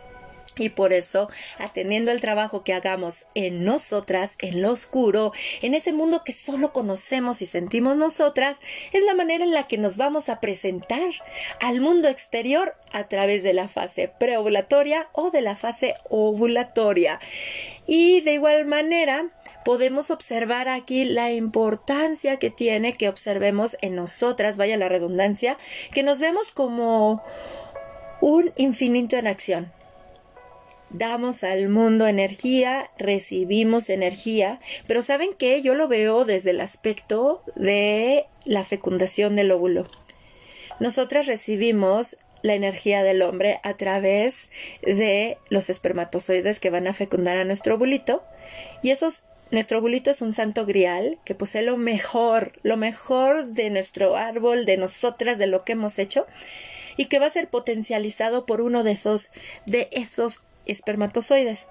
Y 0.57 0.69
por 0.69 0.93
eso, 0.93 1.29
atendiendo 1.57 2.11
el 2.11 2.21
trabajo 2.21 2.63
que 2.63 2.73
hagamos 2.73 3.25
en 3.35 3.65
nosotras, 3.65 4.37
en 4.39 4.61
lo 4.61 4.71
oscuro, 4.71 5.33
en 5.61 5.75
ese 5.75 5.91
mundo 5.91 6.23
que 6.23 6.31
solo 6.31 6.71
conocemos 6.71 7.41
y 7.41 7.45
sentimos 7.45 7.97
nosotras, 7.97 8.59
es 8.93 9.03
la 9.03 9.15
manera 9.15 9.43
en 9.43 9.51
la 9.51 9.63
que 9.63 9.77
nos 9.77 9.97
vamos 9.97 10.29
a 10.29 10.39
presentar 10.39 11.11
al 11.59 11.81
mundo 11.81 12.07
exterior 12.07 12.75
a 12.93 13.07
través 13.09 13.43
de 13.43 13.53
la 13.53 13.67
fase 13.67 14.07
preovulatoria 14.07 15.09
o 15.11 15.29
de 15.29 15.41
la 15.41 15.57
fase 15.57 15.95
ovulatoria. 16.09 17.19
Y 17.85 18.21
de 18.21 18.33
igual 18.33 18.65
manera, 18.65 19.25
podemos 19.65 20.09
observar 20.09 20.69
aquí 20.69 21.03
la 21.03 21.31
importancia 21.31 22.37
que 22.37 22.49
tiene 22.49 22.93
que 22.93 23.09
observemos 23.09 23.77
en 23.81 23.95
nosotras, 23.95 24.55
vaya 24.55 24.77
la 24.77 24.89
redundancia, 24.89 25.57
que 25.91 26.03
nos 26.03 26.19
vemos 26.19 26.51
como 26.51 27.21
un 28.21 28.53
infinito 28.55 29.17
en 29.17 29.27
acción 29.27 29.71
damos 30.97 31.43
al 31.43 31.69
mundo 31.69 32.07
energía, 32.07 32.89
recibimos 32.97 33.89
energía, 33.89 34.59
pero 34.87 35.01
¿saben 35.01 35.31
qué? 35.37 35.61
Yo 35.61 35.75
lo 35.75 35.87
veo 35.87 36.25
desde 36.25 36.51
el 36.51 36.61
aspecto 36.61 37.43
de 37.55 38.25
la 38.45 38.63
fecundación 38.63 39.35
del 39.35 39.51
óvulo. 39.51 39.87
Nosotras 40.79 41.27
recibimos 41.27 42.17
la 42.41 42.53
energía 42.53 43.03
del 43.03 43.21
hombre 43.21 43.59
a 43.63 43.75
través 43.75 44.49
de 44.83 45.37
los 45.49 45.69
espermatozoides 45.69 46.59
que 46.59 46.69
van 46.69 46.87
a 46.87 46.93
fecundar 46.93 47.37
a 47.37 47.45
nuestro 47.45 47.75
ovulito 47.75 48.23
y 48.83 48.91
esos 48.91 49.23
nuestro 49.51 49.77
ovulito 49.77 50.09
es 50.09 50.21
un 50.21 50.33
santo 50.33 50.65
grial 50.65 51.19
que 51.23 51.35
posee 51.35 51.61
lo 51.61 51.77
mejor, 51.77 52.51
lo 52.63 52.77
mejor 52.77 53.45
de 53.45 53.69
nuestro 53.69 54.15
árbol, 54.15 54.65
de 54.65 54.77
nosotras, 54.77 55.37
de 55.37 55.45
lo 55.45 55.63
que 55.63 55.73
hemos 55.73 55.99
hecho 55.99 56.25
y 56.97 57.05
que 57.05 57.19
va 57.19 57.27
a 57.27 57.29
ser 57.29 57.49
potencializado 57.49 58.45
por 58.45 58.61
uno 58.61 58.83
de 58.83 58.91
esos 58.91 59.31
de 59.65 59.89
esos 59.91 60.41
espermatozoides. 60.65 61.67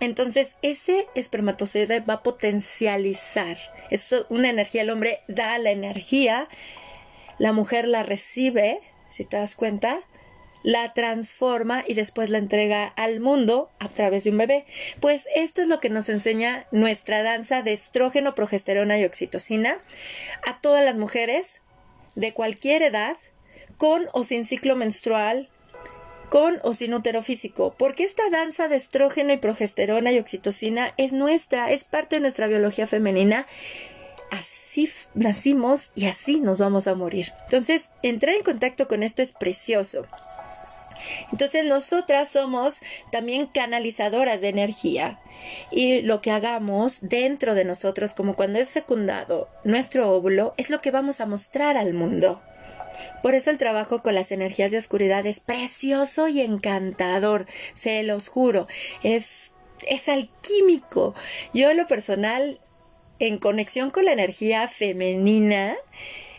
Entonces, 0.00 0.56
ese 0.62 1.06
espermatozoide 1.14 2.00
va 2.00 2.14
a 2.14 2.22
potencializar. 2.22 3.56
Es 3.90 4.14
una 4.28 4.50
energía, 4.50 4.82
el 4.82 4.90
hombre 4.90 5.20
da 5.28 5.58
la 5.58 5.70
energía, 5.70 6.48
la 7.38 7.52
mujer 7.52 7.86
la 7.86 8.02
recibe, 8.02 8.78
si 9.10 9.24
te 9.24 9.36
das 9.36 9.54
cuenta, 9.54 10.00
la 10.62 10.92
transforma 10.94 11.84
y 11.86 11.94
después 11.94 12.28
la 12.28 12.38
entrega 12.38 12.86
al 12.96 13.20
mundo 13.20 13.70
a 13.78 13.88
través 13.88 14.24
de 14.24 14.30
un 14.30 14.38
bebé. 14.38 14.66
Pues 15.00 15.28
esto 15.34 15.62
es 15.62 15.68
lo 15.68 15.78
que 15.78 15.90
nos 15.90 16.08
enseña 16.08 16.66
nuestra 16.72 17.22
danza 17.22 17.62
de 17.62 17.72
estrógeno, 17.72 18.34
progesterona 18.34 18.98
y 18.98 19.04
oxitocina 19.04 19.78
a 20.44 20.60
todas 20.60 20.84
las 20.84 20.96
mujeres 20.96 21.62
de 22.16 22.32
cualquier 22.32 22.82
edad, 22.82 23.16
con 23.76 24.06
o 24.12 24.24
sin 24.24 24.44
ciclo 24.44 24.74
menstrual, 24.74 25.50
con 26.28 26.58
o 26.62 26.74
sin 26.74 26.94
útero 26.94 27.22
físico, 27.22 27.74
porque 27.78 28.04
esta 28.04 28.28
danza 28.30 28.68
de 28.68 28.76
estrógeno 28.76 29.32
y 29.32 29.38
progesterona 29.38 30.12
y 30.12 30.18
oxitocina 30.18 30.92
es 30.96 31.12
nuestra, 31.12 31.70
es 31.70 31.84
parte 31.84 32.16
de 32.16 32.20
nuestra 32.20 32.46
biología 32.46 32.86
femenina. 32.86 33.46
Así 34.30 34.90
nacimos 35.14 35.92
y 35.94 36.06
así 36.06 36.40
nos 36.40 36.58
vamos 36.58 36.88
a 36.88 36.94
morir. 36.94 37.32
Entonces, 37.44 37.90
entrar 38.02 38.34
en 38.34 38.42
contacto 38.42 38.88
con 38.88 39.02
esto 39.02 39.22
es 39.22 39.32
precioso. 39.32 40.06
Entonces 41.30 41.64
nosotras 41.64 42.28
somos 42.30 42.80
también 43.10 43.46
canalizadoras 43.46 44.40
de 44.40 44.48
energía 44.48 45.20
y 45.70 46.02
lo 46.02 46.20
que 46.20 46.30
hagamos 46.30 46.98
dentro 47.02 47.54
de 47.54 47.64
nosotros, 47.64 48.12
como 48.12 48.34
cuando 48.34 48.58
es 48.58 48.72
fecundado 48.72 49.48
nuestro 49.64 50.10
óvulo, 50.10 50.54
es 50.56 50.70
lo 50.70 50.80
que 50.80 50.90
vamos 50.90 51.20
a 51.20 51.26
mostrar 51.26 51.76
al 51.76 51.94
mundo. 51.94 52.40
Por 53.22 53.34
eso 53.34 53.50
el 53.50 53.58
trabajo 53.58 54.02
con 54.02 54.14
las 54.14 54.32
energías 54.32 54.70
de 54.70 54.78
oscuridad 54.78 55.26
es 55.26 55.40
precioso 55.40 56.28
y 56.28 56.40
encantador, 56.40 57.46
se 57.72 58.02
los 58.02 58.28
juro, 58.28 58.66
es, 59.02 59.54
es 59.86 60.08
alquímico. 60.08 61.14
Yo 61.52 61.70
en 61.70 61.76
lo 61.76 61.86
personal, 61.86 62.58
en 63.18 63.38
conexión 63.38 63.90
con 63.90 64.04
la 64.04 64.12
energía 64.12 64.68
femenina, 64.68 65.74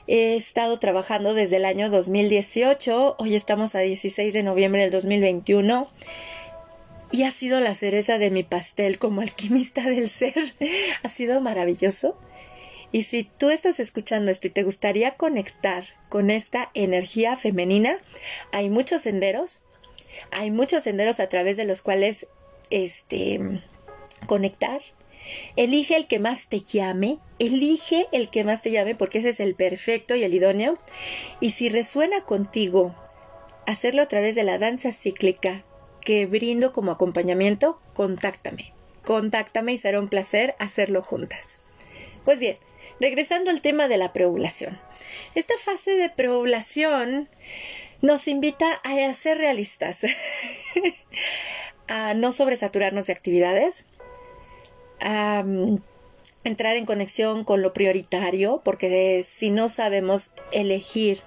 he 0.07 0.35
estado 0.35 0.79
trabajando 0.79 1.33
desde 1.33 1.57
el 1.57 1.65
año 1.65 1.89
2018, 1.89 3.15
hoy 3.19 3.35
estamos 3.35 3.75
a 3.75 3.79
16 3.79 4.33
de 4.33 4.43
noviembre 4.43 4.81
del 4.81 4.91
2021 4.91 5.87
y 7.11 7.23
ha 7.23 7.31
sido 7.31 7.59
la 7.61 7.73
cereza 7.73 8.17
de 8.17 8.31
mi 8.31 8.43
pastel 8.43 8.99
como 8.99 9.21
alquimista 9.21 9.89
del 9.89 10.09
ser. 10.09 10.55
ha 11.03 11.09
sido 11.09 11.41
maravilloso. 11.41 12.17
Y 12.91 13.03
si 13.03 13.23
tú 13.23 13.49
estás 13.49 13.79
escuchando 13.79 14.31
esto 14.31 14.47
y 14.47 14.51
te 14.51 14.63
gustaría 14.63 15.15
conectar 15.15 15.85
con 16.09 16.29
esta 16.29 16.71
energía 16.73 17.35
femenina, 17.35 17.97
hay 18.51 18.69
muchos 18.69 19.01
senderos, 19.01 19.61
hay 20.31 20.51
muchos 20.51 20.83
senderos 20.83 21.19
a 21.19 21.27
través 21.27 21.57
de 21.57 21.65
los 21.65 21.81
cuales 21.81 22.27
este 22.69 23.61
conectar. 24.25 24.81
Elige 25.57 25.97
el 25.97 26.07
que 26.07 26.19
más 26.19 26.47
te 26.47 26.61
llame, 26.61 27.17
elige 27.39 28.07
el 28.13 28.29
que 28.29 28.45
más 28.45 28.61
te 28.61 28.71
llame 28.71 28.95
porque 28.95 29.17
ese 29.19 29.29
es 29.29 29.41
el 29.41 29.55
perfecto 29.55 30.15
y 30.15 30.23
el 30.23 30.33
idóneo. 30.33 30.77
Y 31.41 31.51
si 31.51 31.67
resuena 31.67 32.21
contigo 32.21 32.95
hacerlo 33.65 34.01
a 34.01 34.07
través 34.07 34.35
de 34.35 34.43
la 34.43 34.57
danza 34.57 34.93
cíclica 34.93 35.65
que 36.01 36.25
brindo 36.25 36.71
como 36.71 36.91
acompañamiento, 36.91 37.79
contáctame. 37.93 38.73
Contáctame 39.03 39.73
y 39.73 39.77
será 39.77 39.99
un 39.99 40.07
placer 40.07 40.55
hacerlo 40.59 41.01
juntas. 41.01 41.59
Pues 42.23 42.39
bien, 42.39 42.57
regresando 42.99 43.51
al 43.51 43.61
tema 43.61 43.87
de 43.87 43.97
la 43.97 44.13
preovulación. 44.13 44.79
Esta 45.35 45.53
fase 45.57 45.91
de 45.91 46.09
preovulación 46.09 47.27
nos 48.01 48.27
invita 48.27 48.71
a 48.83 49.13
ser 49.13 49.37
realistas, 49.37 50.05
a 51.87 52.13
no 52.13 52.31
sobresaturarnos 52.31 53.07
de 53.07 53.13
actividades, 53.13 53.85
a 54.99 55.43
mm, 55.45 55.77
entrar 56.43 56.75
en 56.75 56.85
conexión 56.85 57.43
con 57.43 57.61
lo 57.61 57.73
prioritario, 57.73 58.61
porque 58.63 59.23
si 59.23 59.49
no 59.49 59.69
sabemos 59.69 60.33
elegir 60.51 61.21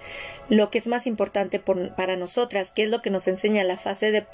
lo 0.49 0.69
que 0.69 0.77
es 0.77 0.87
más 0.87 1.07
importante 1.07 1.59
para 1.59 2.17
nosotras, 2.17 2.71
que 2.71 2.83
es 2.83 2.89
lo 2.89 3.01
que 3.01 3.09
nos 3.09 3.27
enseña 3.27 3.63
la 3.63 3.77
fase 3.77 4.11
de, 4.11 4.25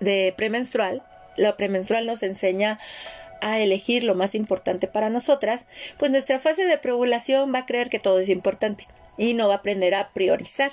de 0.00 0.34
premenstrual, 0.36 1.02
la 1.36 1.56
premenstrual 1.56 2.06
nos 2.06 2.22
enseña 2.22 2.78
a 3.40 3.60
elegir 3.60 4.04
lo 4.04 4.14
más 4.14 4.34
importante 4.34 4.86
para 4.86 5.10
nosotras, 5.10 5.66
pues 5.98 6.10
nuestra 6.10 6.38
fase 6.38 6.64
de 6.64 6.78
preovulación 6.78 7.52
va 7.54 7.60
a 7.60 7.66
creer 7.66 7.90
que 7.90 7.98
todo 7.98 8.18
es 8.18 8.28
importante 8.28 8.86
y 9.16 9.34
no 9.34 9.48
va 9.48 9.54
a 9.54 9.58
aprender 9.58 9.94
a 9.94 10.10
priorizar. 10.12 10.72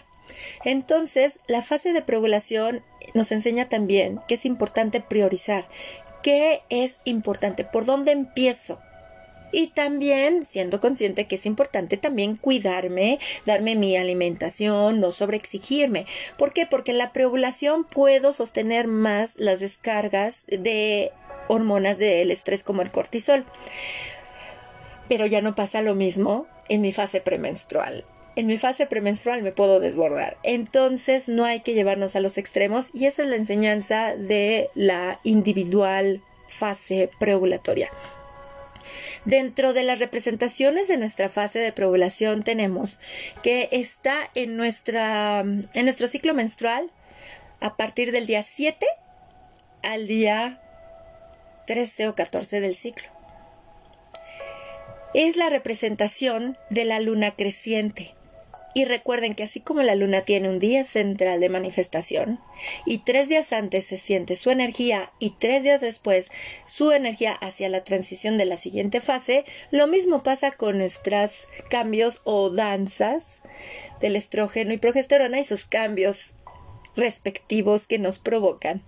Entonces, 0.64 1.42
la 1.48 1.62
fase 1.62 1.94
de 1.94 2.02
preovulación 2.02 2.84
nos 3.14 3.32
enseña 3.32 3.70
también 3.70 4.20
que 4.28 4.36
es 4.36 4.46
importante 4.46 5.02
priorizar. 5.02 5.68
¿Qué 6.22 6.62
es 6.70 7.00
importante? 7.04 7.66
¿Por 7.66 7.86
dónde 7.86 8.12
empiezo? 8.12 8.80
y 9.54 9.68
también 9.68 10.44
siendo 10.46 10.82
consciente 10.82 11.28
que 11.28 11.36
es 11.36 11.46
importante 11.46 11.96
también 11.96 12.36
cuidarme, 12.36 13.20
darme 13.46 13.76
mi 13.76 13.96
alimentación, 13.96 15.00
no 15.00 15.12
sobreexigirme. 15.12 16.06
¿Por 16.38 16.52
qué? 16.52 16.66
Porque 16.66 16.92
en 16.92 16.98
la 16.98 17.14
preovulación 17.14 17.86
puedo 17.86 18.34
sostener 18.34 18.88
más 18.88 19.38
las 19.38 19.62
descargas 19.62 20.46
de 20.48 21.12
hormonas 21.48 21.98
del 21.98 22.32
estrés 22.32 22.64
como 22.64 22.82
el 22.82 22.92
cortisol. 22.92 23.46
Pero 25.10 25.26
ya 25.26 25.42
no 25.42 25.56
pasa 25.56 25.82
lo 25.82 25.96
mismo 25.96 26.48
en 26.70 26.82
mi 26.82 26.92
fase 26.92 27.22
premenstrual. 27.22 28.06
En 28.36 28.48
mi 28.48 28.58
fase 28.58 28.88
premenstrual 28.88 29.44
me 29.44 29.52
puedo 29.52 29.80
desbordar. 29.80 30.38
Entonces 30.44 31.30
no 31.30 31.46
hay 31.46 31.60
que 31.60 31.74
llevarnos 31.74 32.16
a 32.16 32.20
los 32.20 32.38
extremos 32.38 32.90
y 32.94 33.06
esa 33.06 33.24
es 33.24 33.30
la 33.30 33.36
enseñanza 33.36 34.16
de 34.16 34.70
la 34.74 35.20
individual 35.24 36.22
fase 36.48 37.10
preovulatoria. 37.20 37.90
Dentro 39.26 39.74
de 39.74 39.84
las 39.84 40.00
representaciones 40.00 40.88
de 40.88 40.98
nuestra 40.98 41.30
fase 41.30 41.60
de 41.60 41.72
preovulación 41.72 42.44
tenemos 42.44 43.00
que 43.42 43.70
está 43.72 44.30
en, 44.36 44.58
nuestra, 44.58 45.40
en 45.40 45.84
nuestro 45.84 46.08
ciclo 46.08 46.34
menstrual 46.34 46.92
a 47.62 47.78
partir 47.78 48.12
del 48.12 48.26
día 48.26 48.44
7 48.44 48.86
al 49.84 50.08
día 50.08 50.63
13 51.66 52.10
o 52.10 52.16
14 52.16 52.60
del 52.60 52.76
ciclo. 52.76 53.08
Es 55.14 55.36
la 55.36 55.50
representación 55.50 56.58
de 56.70 56.86
la 56.86 57.00
luna 57.00 57.32
creciente. 57.32 58.16
Y 58.76 58.86
recuerden 58.86 59.36
que 59.36 59.44
así 59.44 59.60
como 59.60 59.84
la 59.84 59.94
luna 59.94 60.22
tiene 60.22 60.50
un 60.50 60.58
día 60.58 60.84
central 60.84 61.40
de 61.40 61.50
manifestación 61.50 62.40
y 62.88 62.98
tres 63.00 63.30
días 63.30 63.54
antes 63.54 63.86
se 63.86 63.98
siente 63.98 64.36
su 64.36 64.50
energía 64.50 65.12
y 65.20 65.36
tres 65.38 65.62
días 65.62 65.82
después 65.82 66.32
su 66.66 66.92
energía 66.92 67.34
hacia 67.34 67.70
la 67.70 67.84
transición 67.84 68.40
de 68.40 68.46
la 68.46 68.58
siguiente 68.58 69.00
fase, 69.00 69.46
lo 69.70 69.86
mismo 69.86 70.24
pasa 70.24 70.50
con 70.50 70.80
nuestros 70.80 71.48
cambios 71.70 72.22
o 72.24 72.50
danzas 72.50 73.44
del 74.02 74.16
estrógeno 74.16 74.74
y 74.74 74.78
progesterona 74.78 75.40
y 75.40 75.44
sus 75.44 75.66
cambios 75.66 76.34
respectivos 76.96 77.86
que 77.86 78.00
nos 78.00 78.18
provocan 78.18 78.82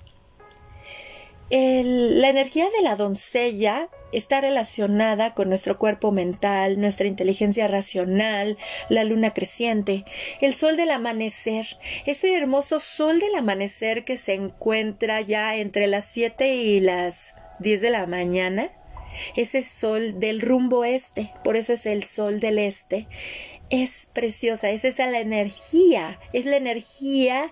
la 1.49 2.29
energía 2.29 2.65
de 2.75 2.83
la 2.83 2.95
doncella 2.95 3.87
está 4.11 4.41
relacionada 4.41 5.33
con 5.33 5.49
nuestro 5.49 5.77
cuerpo 5.77 6.11
mental, 6.11 6.79
nuestra 6.79 7.07
inteligencia 7.07 7.67
racional, 7.67 8.57
la 8.89 9.03
luna 9.03 9.33
creciente, 9.33 10.05
el 10.41 10.55
sol 10.55 10.77
del 10.77 10.89
amanecer, 10.91 11.77
ese 12.05 12.35
hermoso 12.35 12.79
sol 12.79 13.19
del 13.19 13.35
amanecer 13.35 14.05
que 14.05 14.17
se 14.17 14.33
encuentra 14.33 15.21
ya 15.21 15.55
entre 15.55 15.87
las 15.87 16.05
7 16.05 16.55
y 16.55 16.79
las 16.79 17.35
10 17.59 17.81
de 17.81 17.89
la 17.89 18.07
mañana, 18.07 18.69
ese 19.35 19.63
sol 19.63 20.19
del 20.19 20.41
rumbo 20.41 20.83
este, 20.83 21.31
por 21.43 21.57
eso 21.57 21.73
es 21.73 21.85
el 21.85 22.03
sol 22.03 22.39
del 22.39 22.57
este, 22.57 23.07
es 23.69 24.07
preciosa, 24.11 24.69
es 24.69 24.85
esa 24.85 25.07
la 25.07 25.19
energía, 25.19 26.19
es 26.33 26.45
la 26.45 26.57
energía 26.57 27.51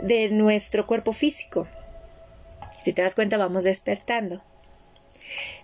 de 0.00 0.28
nuestro 0.30 0.86
cuerpo 0.86 1.12
físico. 1.12 1.68
Si 2.88 2.94
te 2.94 3.02
das 3.02 3.14
cuenta, 3.14 3.36
vamos 3.36 3.64
despertando. 3.64 4.42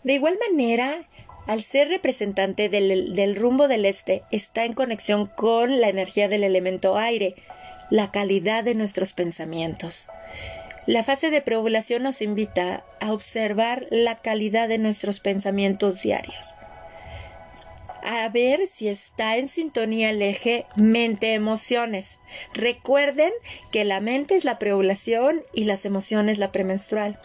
De 0.02 0.12
igual 0.12 0.36
manera, 0.50 1.08
al 1.46 1.62
ser 1.62 1.88
representante 1.88 2.68
del, 2.68 3.34
rumbo 3.34 3.66
del 3.66 3.86
este, 3.86 4.24
está 4.30 4.66
en 4.66 4.74
conexión 4.74 5.24
con 5.24 5.80
la 5.80 5.88
energía 5.88 6.28
del 6.28 6.44
elemento 6.44 6.98
aire, 6.98 7.34
la 7.88 8.10
calidad 8.10 8.62
de 8.62 8.74
nuestros 8.74 9.14
pensamientos. 9.14 10.08
La 10.84 11.02
fase 11.02 11.30
de 11.30 11.40
preovulación 11.40 12.02
nos 12.02 12.20
invita 12.20 12.84
a 13.00 13.14
observar 13.14 13.86
la 13.88 14.16
calidad 14.16 14.68
de 14.68 14.76
nuestros 14.76 15.20
pensamientos 15.20 16.02
diarios, 16.02 16.54
a 18.04 18.28
ver 18.28 18.66
si 18.66 18.88
está 18.88 19.38
en 19.38 19.48
sintonía 19.48 20.10
el 20.10 20.20
eje 20.20 20.66
mente-emociones. 20.76 22.18
Recuerden 22.52 23.32
que 23.72 23.84
la 23.84 24.00
mente 24.00 24.36
es 24.36 24.44
la 24.44 24.58
preovulación 24.58 25.42
y 25.54 25.64
las 25.64 25.86
emociones 25.86 26.38
la 26.38 26.52
premenstrual. 26.52 27.18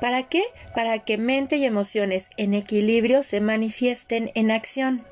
¿Para 0.00 0.22
qué? 0.22 0.42
Para 0.74 0.98
que 1.00 1.18
mente 1.18 1.56
y 1.56 1.66
emociones 1.66 2.30
en 2.38 2.54
equilibrio 2.54 3.22
se 3.22 3.40
manifiesten 3.40 4.30
en 4.34 4.50
acción. 4.50 5.04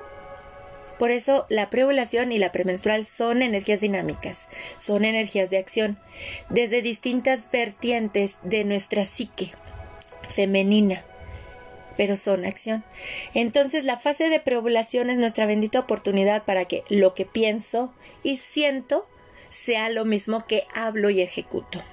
Por 0.97 1.11
eso 1.11 1.45
la 1.49 1.69
preovulación 1.69 2.31
y 2.31 2.39
la 2.39 2.51
premenstrual 2.51 3.05
son 3.05 3.43
energías 3.43 3.81
dinámicas, 3.81 4.49
son 4.77 5.05
energías 5.05 5.51
de 5.51 5.59
acción, 5.59 5.99
desde 6.49 6.81
distintas 6.81 7.51
vertientes 7.51 8.39
de 8.41 8.63
nuestra 8.63 9.05
psique 9.05 9.51
femenina, 10.27 11.05
pero 11.97 12.15
son 12.15 12.45
acción. 12.45 12.83
Entonces 13.33 13.83
la 13.83 13.97
fase 13.97 14.29
de 14.29 14.39
preovulación 14.39 15.09
es 15.09 15.17
nuestra 15.17 15.45
bendita 15.45 15.79
oportunidad 15.79 16.45
para 16.45 16.65
que 16.65 16.83
lo 16.89 17.13
que 17.13 17.25
pienso 17.25 17.93
y 18.23 18.37
siento 18.37 19.07
sea 19.49 19.89
lo 19.89 20.05
mismo 20.05 20.45
que 20.45 20.63
hablo 20.73 21.09
y 21.09 21.21
ejecuto. 21.21 21.83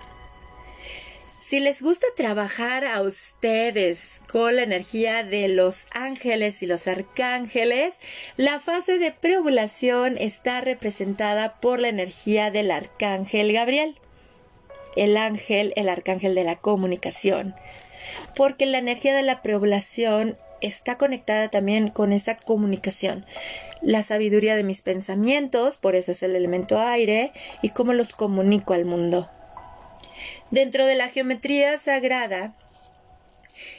Si 1.45 1.61
les 1.61 1.83
gusta 1.83 2.07
trabajar 2.17 2.87
a 2.87 3.03
ustedes 3.03 4.23
con 4.29 4.57
la 4.57 4.63
energía 4.63 5.25
de 5.25 5.49
los 5.49 5.89
ángeles 5.93 6.63
y 6.63 6.67
los 6.67 6.89
arcángeles, 6.89 8.01
la 8.39 8.61
fase 8.61 8.97
de 8.97 9.13
preovulación 9.13 10.17
está 10.17 10.63
representada 10.63 11.61
por 11.61 11.81
la 11.81 11.89
energía 11.89 12.51
del 12.51 12.71
arcángel 12.71 13.53
Gabriel. 13.53 13.99
El 14.97 15.19
ángel, 15.19 15.75
el 15.77 15.91
arcángel 15.91 16.35
de 16.35 16.45
la 16.45 16.57
comunicación. 16.57 17.55
Porque 18.35 18.67
la 18.67 18.79
energía 18.79 19.15
de 19.15 19.23
la 19.23 19.43
preovulación 19.43 20.37
está 20.61 20.97
conectada 20.97 21.49
también 21.49 21.91
con 21.91 22.13
esa 22.13 22.37
comunicación. 22.37 23.27
La 23.83 24.03
sabiduría 24.03 24.57
de 24.57 24.65
mis 24.65 24.83
pensamientos, 24.83 25.77
por 25.77 25.95
eso 25.95 26.13
es 26.13 26.23
el 26.23 26.35
elemento 26.35 26.81
aire, 26.81 27.33
y 27.63 27.71
cómo 27.71 27.93
los 27.93 28.13
comunico 28.13 28.73
al 28.73 28.85
mundo. 28.85 29.31
Dentro 30.51 30.87
de 30.87 30.95
la 30.95 31.09
geometría 31.09 31.77
sagrada 31.79 32.55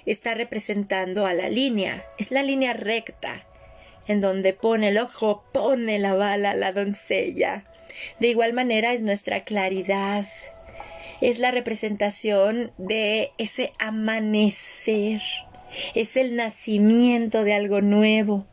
está 0.05 0.33
representando 0.33 1.25
a 1.25 1.33
la 1.33 1.49
línea, 1.49 2.05
es 2.19 2.31
la 2.31 2.43
línea 2.43 2.73
recta, 2.73 3.45
en 4.07 4.21
donde 4.21 4.53
pone 4.53 4.89
el 4.89 4.97
ojo, 4.97 5.43
pone 5.51 5.97
la 5.99 6.13
bala 6.13 6.53
la 6.53 6.71
doncella. 6.71 7.65
De 8.19 8.27
igual 8.27 8.53
manera 8.53 8.93
es 8.93 9.01
nuestra 9.01 9.43
claridad, 9.43 10.25
es 11.21 11.39
la 11.39 11.51
representación 11.51 12.71
de 12.77 13.31
ese 13.37 13.71
amanecer, 13.79 15.21
es 15.93 16.17
el 16.17 16.35
nacimiento 16.35 17.43
de 17.43 17.53
algo 17.53 17.81
nuevo. 17.81 18.45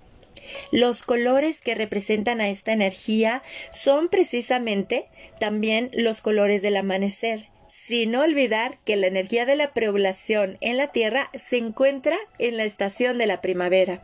Los 0.70 1.02
colores 1.02 1.60
que 1.60 1.74
representan 1.74 2.40
a 2.40 2.48
esta 2.48 2.72
energía 2.72 3.42
son 3.70 4.08
precisamente 4.08 5.06
también 5.38 5.90
los 5.94 6.20
colores 6.20 6.62
del 6.62 6.76
amanecer 6.76 7.52
sin 7.72 8.14
olvidar 8.16 8.78
que 8.84 8.96
la 8.96 9.06
energía 9.06 9.46
de 9.46 9.56
la 9.56 9.72
preovulación 9.72 10.58
en 10.60 10.76
la 10.76 10.88
Tierra 10.88 11.30
se 11.32 11.56
encuentra 11.56 12.14
en 12.38 12.58
la 12.58 12.64
estación 12.64 13.16
de 13.16 13.26
la 13.26 13.40
primavera. 13.40 14.02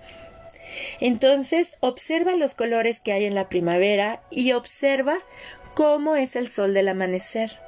Entonces, 1.00 1.76
observa 1.80 2.34
los 2.36 2.54
colores 2.54 2.98
que 2.98 3.12
hay 3.12 3.26
en 3.26 3.34
la 3.34 3.50
primavera 3.50 4.22
y 4.30 4.52
observa 4.52 5.18
cómo 5.74 6.16
es 6.16 6.34
el 6.34 6.48
sol 6.48 6.72
del 6.72 6.88
amanecer. 6.88 7.60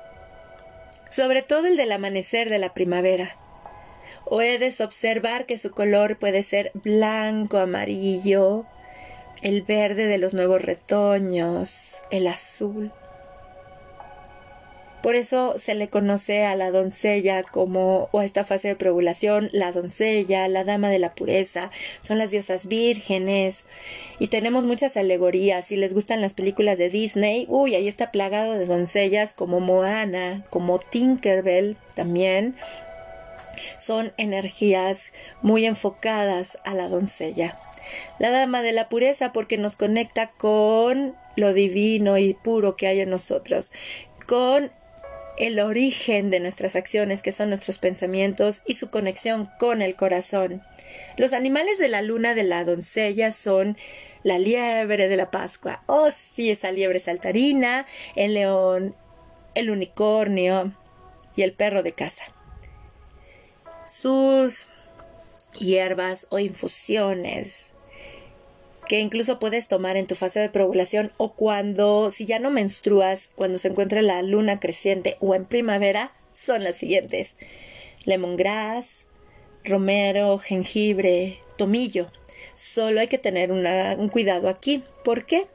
Sobre 1.10 1.42
todo 1.42 1.66
el 1.66 1.76
del 1.76 1.92
amanecer 1.92 2.48
de 2.48 2.58
la 2.58 2.72
primavera. 2.72 3.34
Puedes 4.24 4.80
observar 4.80 5.44
que 5.44 5.58
su 5.58 5.72
color 5.72 6.18
puede 6.18 6.42
ser 6.42 6.70
blanco, 6.74 7.58
amarillo, 7.58 8.64
el 9.42 9.62
verde 9.62 10.06
de 10.06 10.18
los 10.18 10.34
nuevos 10.34 10.62
retoños, 10.62 12.02
el 12.10 12.28
azul. 12.28 12.92
Por 15.02 15.14
eso 15.14 15.58
se 15.58 15.74
le 15.74 15.88
conoce 15.88 16.44
a 16.44 16.54
la 16.56 16.70
doncella 16.70 17.42
como, 17.42 18.08
o 18.12 18.18
a 18.18 18.24
esta 18.24 18.44
fase 18.44 18.68
de 18.68 18.76
preovulación, 18.76 19.48
la 19.52 19.72
doncella, 19.72 20.46
la 20.48 20.62
dama 20.64 20.90
de 20.90 20.98
la 20.98 21.14
pureza, 21.14 21.70
son 22.00 22.18
las 22.18 22.30
diosas 22.30 22.66
vírgenes, 22.66 23.64
y 24.18 24.28
tenemos 24.28 24.64
muchas 24.64 24.96
alegorías. 24.98 25.64
Si 25.64 25.76
les 25.76 25.94
gustan 25.94 26.20
las 26.20 26.34
películas 26.34 26.76
de 26.76 26.90
Disney, 26.90 27.46
uy, 27.48 27.74
ahí 27.74 27.88
está 27.88 28.10
plagado 28.10 28.58
de 28.58 28.66
doncellas 28.66 29.32
como 29.32 29.60
Moana, 29.60 30.44
como 30.50 30.78
Tinkerbell 30.78 31.78
también. 31.94 32.56
Son 33.78 34.12
energías 34.16 35.12
muy 35.42 35.64
enfocadas 35.64 36.58
a 36.64 36.74
la 36.74 36.88
doncella. 36.88 37.58
La 38.18 38.30
dama 38.30 38.62
de 38.62 38.72
la 38.72 38.88
pureza 38.88 39.32
porque 39.32 39.56
nos 39.56 39.76
conecta 39.76 40.28
con 40.28 41.16
lo 41.36 41.52
divino 41.52 42.18
y 42.18 42.34
puro 42.34 42.76
que 42.76 42.86
hay 42.86 43.00
en 43.00 43.10
nosotros, 43.10 43.72
con 44.26 44.70
el 45.40 45.58
origen 45.58 46.28
de 46.28 46.38
nuestras 46.38 46.76
acciones, 46.76 47.22
que 47.22 47.32
son 47.32 47.48
nuestros 47.48 47.78
pensamientos 47.78 48.62
y 48.66 48.74
su 48.74 48.90
conexión 48.90 49.48
con 49.58 49.80
el 49.80 49.96
corazón. 49.96 50.62
Los 51.16 51.32
animales 51.32 51.78
de 51.78 51.88
la 51.88 52.02
luna 52.02 52.34
de 52.34 52.42
la 52.42 52.62
doncella 52.64 53.32
son 53.32 53.78
la 54.22 54.38
liebre 54.38 55.08
de 55.08 55.16
la 55.16 55.30
Pascua. 55.30 55.82
Oh, 55.86 56.10
sí, 56.10 56.50
esa 56.50 56.72
liebre 56.72 56.98
saltarina, 56.98 57.86
el 58.16 58.34
león, 58.34 58.94
el 59.54 59.70
unicornio 59.70 60.74
y 61.34 61.40
el 61.40 61.54
perro 61.54 61.82
de 61.82 61.92
casa. 61.92 62.24
Sus 63.86 64.68
hierbas 65.58 66.26
o 66.28 66.38
infusiones 66.38 67.69
que 68.90 68.98
incluso 68.98 69.38
puedes 69.38 69.68
tomar 69.68 69.96
en 69.96 70.08
tu 70.08 70.16
fase 70.16 70.40
de 70.40 70.48
preovulación 70.48 71.12
o 71.16 71.34
cuando, 71.34 72.10
si 72.10 72.26
ya 72.26 72.40
no 72.40 72.50
menstruas, 72.50 73.30
cuando 73.36 73.56
se 73.56 73.68
encuentra 73.68 74.02
la 74.02 74.20
luna 74.22 74.58
creciente 74.58 75.16
o 75.20 75.36
en 75.36 75.44
primavera, 75.44 76.12
son 76.32 76.64
las 76.64 76.74
siguientes. 76.74 77.36
Lemongrass, 78.04 79.06
romero, 79.62 80.38
jengibre, 80.38 81.38
tomillo. 81.56 82.10
Solo 82.54 82.98
hay 82.98 83.06
que 83.06 83.18
tener 83.18 83.52
un 83.52 84.08
cuidado 84.08 84.48
aquí. 84.48 84.82
¿Por 85.04 85.24
qué? 85.24 85.46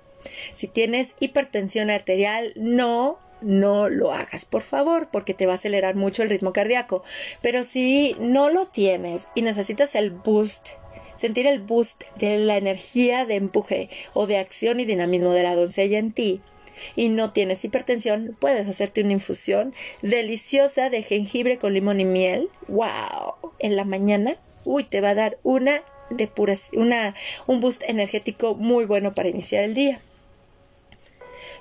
Si 0.56 0.70
tienes 0.70 1.16
hipertensión 1.20 1.90
arterial, 1.90 2.54
no 2.56 3.20
no 3.42 3.90
lo 3.90 4.14
hagas, 4.14 4.46
por 4.46 4.62
favor, 4.62 5.10
porque 5.12 5.34
te 5.34 5.46
va 5.46 5.52
a 5.52 5.56
acelerar 5.56 5.96
mucho 5.96 6.24
el 6.24 6.30
ritmo 6.30 6.54
cardíaco. 6.54 7.04
Pero 7.42 7.66
si 7.66 8.16
no 8.18 8.50
lo 8.50 8.66
tienes 8.66 9.28
y 9.36 9.42
necesitas 9.42 9.94
el 9.96 10.12
boost 10.12 10.70
sentir 11.16 11.48
el 11.48 11.60
boost 11.60 12.04
de 12.18 12.38
la 12.38 12.58
energía 12.58 13.26
de 13.26 13.36
empuje 13.36 13.90
o 14.14 14.28
de 14.28 14.38
acción 14.38 14.80
y 14.80 14.86
dinamismo 14.86 15.32
de 15.32 15.44
la 15.44 15.56
doncella 15.56 16.00
en 16.00 16.12
ti 16.12 16.42
y 16.96 17.10
no 17.10 17.32
tienes 17.32 17.64
hipertensión, 17.64 18.36
puedes 18.40 18.68
hacerte 18.68 19.02
una 19.02 19.14
infusión 19.14 19.74
deliciosa 20.02 20.90
de 20.90 21.02
jengibre 21.02 21.58
con 21.58 21.74
limón 21.74 22.00
y 22.00 22.06
miel. 22.06 22.50
¡Wow! 22.68 23.54
En 23.60 23.76
la 23.76 23.86
mañana, 23.86 24.38
uy, 24.66 24.84
te 24.84 25.02
va 25.02 25.10
a 25.10 25.16
dar 25.16 25.38
una 25.44 25.82
de 26.10 26.30
una 26.74 27.16
un 27.48 27.60
boost 27.62 27.82
energético 27.88 28.54
muy 28.54 28.86
bueno 28.86 29.14
para 29.14 29.30
iniciar 29.30 29.64
el 29.64 29.74
día. 29.74 30.00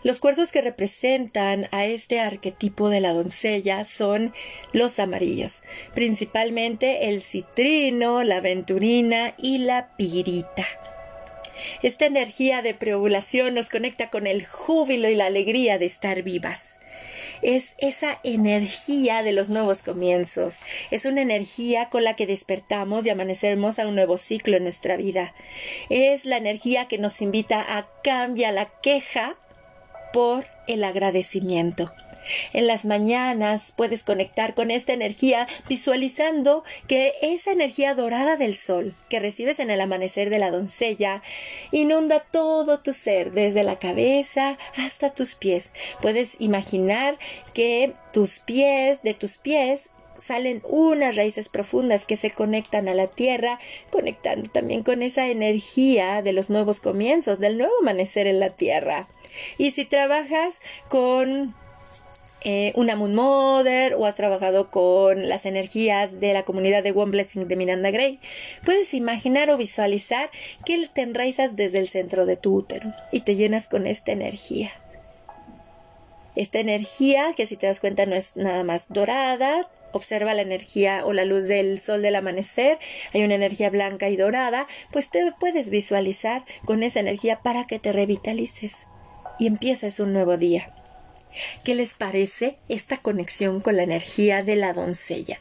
Los 0.05 0.21
cuarzos 0.21 0.53
que 0.53 0.61
representan 0.61 1.67
a 1.71 1.87
este 1.87 2.21
arquetipo 2.21 2.91
de 2.91 3.01
la 3.01 3.15
doncella 3.15 3.87
son 3.87 4.35
los 4.73 4.99
amarillos, 4.99 5.63
principalmente 5.95 7.09
el 7.09 7.23
citrino, 7.23 8.23
la 8.23 8.37
aventurina 8.37 9.35
y 9.39 9.59
la 9.59 9.97
pirita. 9.97 10.67
Esta 11.83 12.05
energía 12.05 12.61
de 12.61 12.75
preovulación 12.75 13.55
nos 13.55 13.71
conecta 13.71 14.11
con 14.11 14.27
el 14.27 14.45
júbilo 14.45 15.09
y 15.09 15.15
la 15.15 15.25
alegría 15.25 15.79
de 15.79 15.87
estar 15.87 16.23
vivas. 16.23 16.79
Es 17.41 17.75
esa 17.79 18.21
energía 18.25 19.23
de 19.23 19.33
los 19.33 19.49
nuevos 19.49 19.81
comienzos. 19.81 20.59
Es 20.91 21.07
una 21.07 21.23
energía 21.23 21.89
con 21.89 22.05
la 22.05 22.15
que 22.15 22.27
despertamos 22.27 23.07
y 23.07 23.11
amanecemos 23.11 23.79
a 23.79 23.89
un 23.89 23.95
nuevo 23.95 24.19
ciclo 24.19 24.59
en 24.59 24.65
nuestra 24.65 24.97
vida. 24.99 25.35
Es 25.89 26.27
la 26.27 26.37
energía 26.37 26.89
que 26.89 26.99
nos 26.99 27.23
invita 27.23 27.65
a 27.79 27.89
cambiar 28.03 28.53
la 28.53 28.67
queja 28.67 29.39
por 30.15 30.47
el 30.69 30.85
agradecimiento. 30.85 31.93
En 32.53 32.69
las 32.69 32.85
mañanas 32.85 33.75
puedes 33.77 34.05
conectar 34.05 34.55
con 34.55 34.71
esta 34.71 34.93
energía 34.93 35.49
visualizando 35.69 36.63
que 36.87 37.13
esa 37.21 37.51
energía 37.51 37.97
dorada 37.97 38.37
del 38.37 38.55
sol 38.55 38.95
que 39.11 39.19
recibes 39.19 39.59
en 39.59 39.71
el 39.71 39.81
amanecer 39.81 40.31
de 40.31 40.39
la 40.39 40.53
doncella 40.53 41.21
inunda 41.73 42.21
todo 42.21 42.79
tu 42.79 42.93
ser, 42.93 43.33
desde 43.33 43.65
la 43.65 43.77
cabeza 43.77 44.57
hasta 44.77 45.13
tus 45.13 45.35
pies. 45.35 45.73
Puedes 46.01 46.37
imaginar 46.39 47.19
que 47.53 47.93
tus 48.13 48.39
pies, 48.39 49.03
de 49.03 49.15
tus 49.15 49.37
pies, 49.37 49.91
salen 50.17 50.63
unas 50.69 51.17
raíces 51.17 51.49
profundas 51.49 52.07
que 52.07 52.15
se 52.15 52.31
conectan 52.31 52.89
a 52.89 52.95
la 52.95 53.09
tierra, 53.09 53.59
conectando 53.91 54.49
también 54.49 54.85
con 54.85 55.03
esa 55.03 55.27
energía 55.27 56.23
de 56.23 56.33
los 56.33 56.51
nuevos 56.51 56.79
comienzos, 56.79 57.41
del 57.41 57.59
nuevo 57.59 57.73
amanecer 57.81 58.29
en 58.29 58.39
la 58.39 58.51
tierra. 58.51 59.09
Y 59.59 59.71
si 59.71 59.85
trabajas 59.85 60.61
con 60.89 61.55
eh, 62.47 62.73
una 62.77 62.95
Moon 62.95 63.15
Mother 63.15 63.95
o 63.95 64.05
has 64.05 64.17
trabajado 64.17 64.71
con 64.71 65.31
las 65.31 65.47
energías 65.47 66.21
de 66.21 66.35
la 66.35 66.45
comunidad 66.45 66.83
de 66.83 66.93
One 66.93 67.11
Blessing 67.11 67.49
de 67.49 67.57
Miranda 67.57 67.91
Gray, 67.91 68.21
puedes 68.67 68.93
imaginar 68.93 69.49
o 69.49 69.57
visualizar 69.57 70.31
que 70.67 70.87
te 70.93 71.01
enraizas 71.01 71.57
desde 71.57 71.79
el 71.79 71.89
centro 71.89 72.27
de 72.27 72.37
tu 72.37 72.55
útero 72.55 72.93
y 73.13 73.21
te 73.21 73.37
llenas 73.37 73.67
con 73.67 73.87
esta 73.87 74.13
energía. 74.13 74.73
Esta 76.37 76.59
energía, 76.59 77.33
que 77.35 77.47
si 77.47 77.57
te 77.57 77.67
das 77.67 77.81
cuenta 77.81 78.05
no 78.05 78.15
es 78.15 78.37
nada 78.37 78.63
más 78.63 78.93
dorada, 78.93 79.71
observa 79.93 80.35
la 80.35 80.43
energía 80.43 81.07
o 81.07 81.15
la 81.15 81.25
luz 81.25 81.49
del 81.49 81.81
sol 81.81 82.03
del 82.03 82.17
amanecer, 82.17 82.79
hay 83.15 83.25
una 83.25 83.37
energía 83.37 83.71
blanca 83.71 84.11
y 84.11 84.17
dorada, 84.17 84.67
pues 84.91 85.09
te 85.09 85.33
puedes 85.41 85.71
visualizar 85.71 86.45
con 86.67 86.83
esa 86.83 87.01
energía 87.01 87.41
para 87.41 87.67
que 87.67 87.79
te 87.79 87.93
revitalices 87.93 88.87
y 89.39 89.47
empieces 89.47 90.01
un 90.01 90.13
nuevo 90.13 90.37
día. 90.37 90.71
¿Qué 91.65 91.75
les 91.75 91.95
parece 91.95 92.59
esta 92.69 92.97
conexión 92.97 93.61
con 93.61 93.77
la 93.77 93.83
energía 93.83 94.43
de 94.43 94.57
la 94.57 94.73
doncella? 94.73 95.41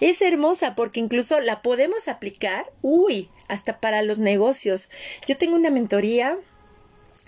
Es 0.00 0.22
hermosa 0.22 0.74
porque 0.74 1.00
incluso 1.00 1.40
la 1.40 1.62
podemos 1.62 2.08
aplicar, 2.08 2.70
uy, 2.80 3.28
hasta 3.48 3.80
para 3.80 4.02
los 4.02 4.18
negocios. 4.18 4.88
Yo 5.26 5.36
tengo 5.36 5.56
una 5.56 5.70
mentoría 5.70 6.38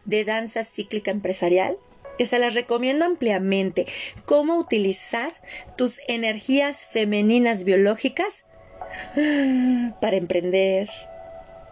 de 0.05 0.25
danza 0.25 0.63
cíclica 0.65 1.11
empresarial 1.11 1.77
que 2.17 2.27
se 2.27 2.39
las 2.39 2.55
recomiendo 2.55 3.05
ampliamente. 3.05 3.87
Cómo 4.27 4.59
utilizar 4.59 5.35
tus 5.77 6.01
energías 6.07 6.87
femeninas 6.87 7.65
biológicas 7.65 8.47
para 10.01 10.17
emprender, 10.17 10.89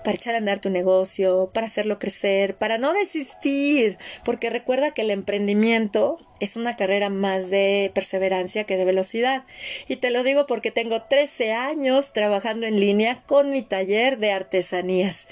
para 0.02 0.16
echar 0.16 0.34
a 0.34 0.38
andar 0.38 0.60
tu 0.60 0.70
negocio, 0.70 1.50
para 1.52 1.66
hacerlo 1.66 1.98
crecer, 1.98 2.56
para 2.56 2.78
no 2.78 2.92
desistir, 2.92 3.98
porque 4.24 4.50
recuerda 4.50 4.92
que 4.92 5.02
el 5.02 5.10
emprendimiento 5.10 6.18
es 6.40 6.56
una 6.56 6.74
carrera 6.74 7.08
más 7.08 7.50
de 7.50 7.92
perseverancia 7.94 8.64
que 8.64 8.76
de 8.76 8.84
velocidad. 8.84 9.44
Y 9.88 9.96
te 9.96 10.10
lo 10.10 10.24
digo 10.24 10.46
porque 10.46 10.70
tengo 10.70 11.02
13 11.02 11.52
años 11.52 12.12
trabajando 12.12 12.66
en 12.66 12.80
línea 12.80 13.22
con 13.26 13.50
mi 13.50 13.62
taller 13.62 14.18
de 14.18 14.32
artesanías. 14.32 15.28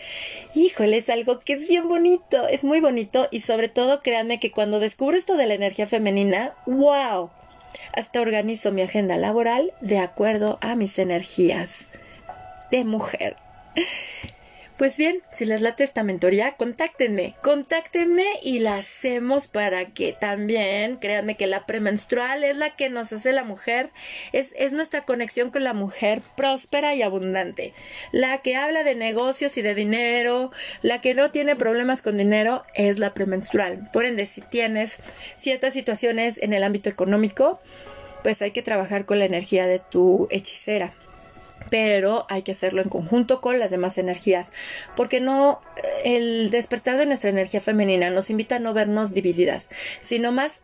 Híjole, 0.55 0.99
es 0.99 1.11
algo 1.11 1.41
que 1.41 1.55
es 1.55 1.67
bien 1.67 1.89
bonito, 1.89 2.47
es 2.49 2.65
muy 2.65 2.81
bonito 2.81 3.29
y 3.31 3.41
sobre 3.41 3.69
todo 3.69 4.03
créanme 4.03 4.39
que 4.39 4.53
cuando 4.53 4.79
descubro 4.79 5.17
esto 5.17 5.37
de 5.37 5.47
la 5.47 5.55
energía 5.55 5.87
femenina, 5.87 6.55
wow, 6.67 7.31
hasta 7.93 8.21
organizo 8.21 8.73
mi 8.73 8.83
agenda 8.83 9.17
laboral 9.17 9.73
de 9.81 9.99
acuerdo 9.99 10.59
a 10.61 10.77
mis 10.77 10.99
energías 10.99 11.89
de 12.71 12.85
mujer. 12.85 13.37
Pues 14.81 14.97
bien, 14.97 15.21
si 15.31 15.45
les 15.45 15.61
late 15.61 15.85
esta 15.85 16.05
mentoría, 16.05 16.53
contáctenme, 16.53 17.35
contáctenme 17.43 18.25
y 18.43 18.61
la 18.61 18.77
hacemos 18.77 19.47
para 19.47 19.85
que 19.91 20.15
también, 20.19 20.97
créanme 20.97 21.37
que 21.37 21.47
la 21.47 21.67
premenstrual 21.67 22.45
es 22.45 22.57
la 22.57 22.77
que 22.77 22.89
nos 22.89 23.13
hace 23.13 23.35
la 23.35 23.45
mujer, 23.45 23.91
es, 24.33 24.55
es 24.57 24.73
nuestra 24.73 25.03
conexión 25.03 25.51
con 25.51 25.65
la 25.65 25.75
mujer 25.75 26.23
próspera 26.35 26.95
y 26.95 27.03
abundante, 27.03 27.75
la 28.11 28.39
que 28.39 28.57
habla 28.57 28.83
de 28.83 28.95
negocios 28.95 29.59
y 29.59 29.61
de 29.61 29.75
dinero, 29.75 30.51
la 30.81 31.03
que 31.03 31.13
no 31.13 31.31
tiene 31.31 31.57
problemas 31.57 32.01
con 32.01 32.17
dinero 32.17 32.63
es 32.75 32.99
la 32.99 33.13
premenstrual. 33.13 33.87
Por 33.93 34.07
ende, 34.07 34.25
si 34.25 34.41
tienes 34.41 34.99
ciertas 35.37 35.75
situaciones 35.75 36.39
en 36.39 36.55
el 36.55 36.65
ámbito 36.65 36.89
económico, 36.89 37.61
pues 38.23 38.41
hay 38.41 38.53
que 38.53 38.63
trabajar 38.63 39.05
con 39.05 39.19
la 39.19 39.27
energía 39.27 39.67
de 39.67 39.79
tu 39.79 40.27
hechicera 40.31 40.95
pero 41.69 42.27
hay 42.29 42.43
que 42.43 42.53
hacerlo 42.53 42.83
en 42.83 42.89
conjunto 42.89 43.41
con 43.41 43.59
las 43.59 43.71
demás 43.71 43.99
energías, 43.99 44.53
porque 44.97 45.21
no 45.21 45.61
el 46.05 46.51
despertar 46.51 46.97
de 46.97 47.07
nuestra 47.07 47.31
energía 47.31 47.61
femenina 47.61 48.11
nos 48.11 48.31
invita 48.31 48.57
a 48.57 48.61
no 48.61 48.73
vernos 48.73 49.13
divididas, 49.13 49.69
sino 50.01 50.33
más 50.33 50.63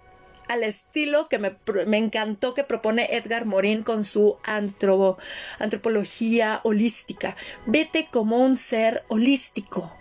al 0.49 0.63
estilo 0.63 1.27
que 1.27 1.39
me, 1.39 1.57
encantó 1.99 2.55
que 2.55 2.65
propone 2.65 3.09
Edgar 3.17 3.47
Morin 3.47 3.83
con 3.83 4.05
su 4.05 4.37
antropología 5.59 6.61
holística. 6.63 7.37
Vete 7.67 8.09
como 8.11 8.39
un 8.39 8.57
ser 8.57 9.05
holístico. 9.09 9.93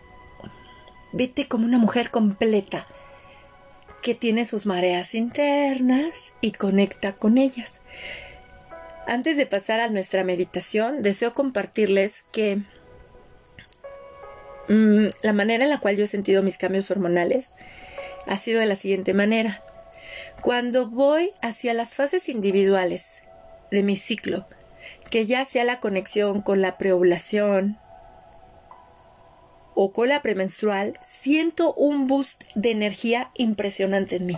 Vete 1.13 1.47
como 1.47 1.65
una 1.65 1.77
mujer 1.77 2.11
completa 2.11 2.85
que 4.01 4.13
tiene 4.13 4.45
sus 4.45 4.67
mareas 4.67 5.15
internas 5.15 6.33
y 6.41 6.51
conecta 6.51 7.13
con 7.13 7.37
ellas. 7.39 7.81
Antes 9.07 9.37
de 9.37 9.45
pasar 9.45 9.79
a 9.79 9.87
nuestra 9.89 10.23
meditación, 10.23 11.03
deseo 11.03 11.33
compartirles 11.33 12.23
que 12.31 12.57
mm, 14.67 15.05
la 15.21 15.33
manera 15.33 15.63
en 15.63 15.69
la 15.69 15.79
cual 15.79 15.95
yo 15.95 16.05
he 16.05 16.07
sentido 16.07 16.41
mis 16.41 16.57
cambios 16.57 16.89
hormonales 16.89 17.51
ha 18.25 18.37
sido 18.37 18.59
de 18.59 18.65
la 18.65 18.75
siguiente 18.75 19.13
manera. 19.13 19.61
Cuando 20.41 20.89
voy 20.89 21.29
hacia 21.41 21.73
las 21.73 21.95
fases 21.95 22.29
individuales 22.29 23.21
de 23.71 23.83
mi 23.83 23.95
ciclo, 23.95 24.45
que 25.11 25.27
ya 25.27 25.45
sea 25.45 25.63
la 25.63 25.79
conexión 25.79 26.41
con 26.41 26.61
la 26.61 26.77
preovulación 26.77 27.77
o 29.75 29.91
con 29.91 30.09
la 30.09 30.23
premenstrual, 30.23 30.97
siento 31.03 31.73
un 31.75 32.07
boost 32.07 32.43
de 32.55 32.71
energía 32.71 33.29
impresionante 33.35 34.15
en 34.15 34.25
mí. 34.25 34.37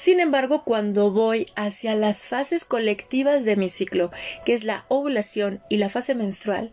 Sin 0.00 0.20
embargo, 0.20 0.62
cuando 0.62 1.10
voy 1.10 1.48
hacia 1.56 1.96
las 1.96 2.24
fases 2.24 2.64
colectivas 2.64 3.44
de 3.44 3.56
mi 3.56 3.68
ciclo, 3.68 4.12
que 4.44 4.54
es 4.54 4.62
la 4.62 4.84
ovulación 4.86 5.60
y 5.68 5.78
la 5.78 5.88
fase 5.88 6.14
menstrual, 6.14 6.70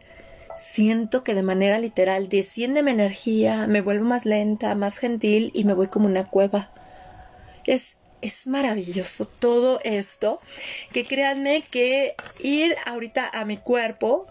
siento 0.56 1.24
que 1.24 1.34
de 1.34 1.42
manera 1.42 1.80
literal 1.80 2.30
desciende 2.30 2.84
mi 2.84 2.92
energía, 2.92 3.66
me 3.66 3.82
vuelvo 3.82 4.06
más 4.06 4.26
lenta, 4.26 4.76
más 4.76 5.00
gentil 5.00 5.50
y 5.56 5.64
me 5.64 5.74
voy 5.74 5.88
como 5.88 6.06
una 6.06 6.26
cueva. 6.26 6.72
Es, 7.66 7.98
es 8.22 8.46
maravilloso 8.46 9.26
todo 9.26 9.80
esto, 9.84 10.40
que 10.94 11.04
créanme 11.04 11.64
que 11.64 12.14
ir 12.44 12.76
ahorita 12.86 13.28
a 13.34 13.44
mi 13.44 13.58
cuerpo 13.58 14.28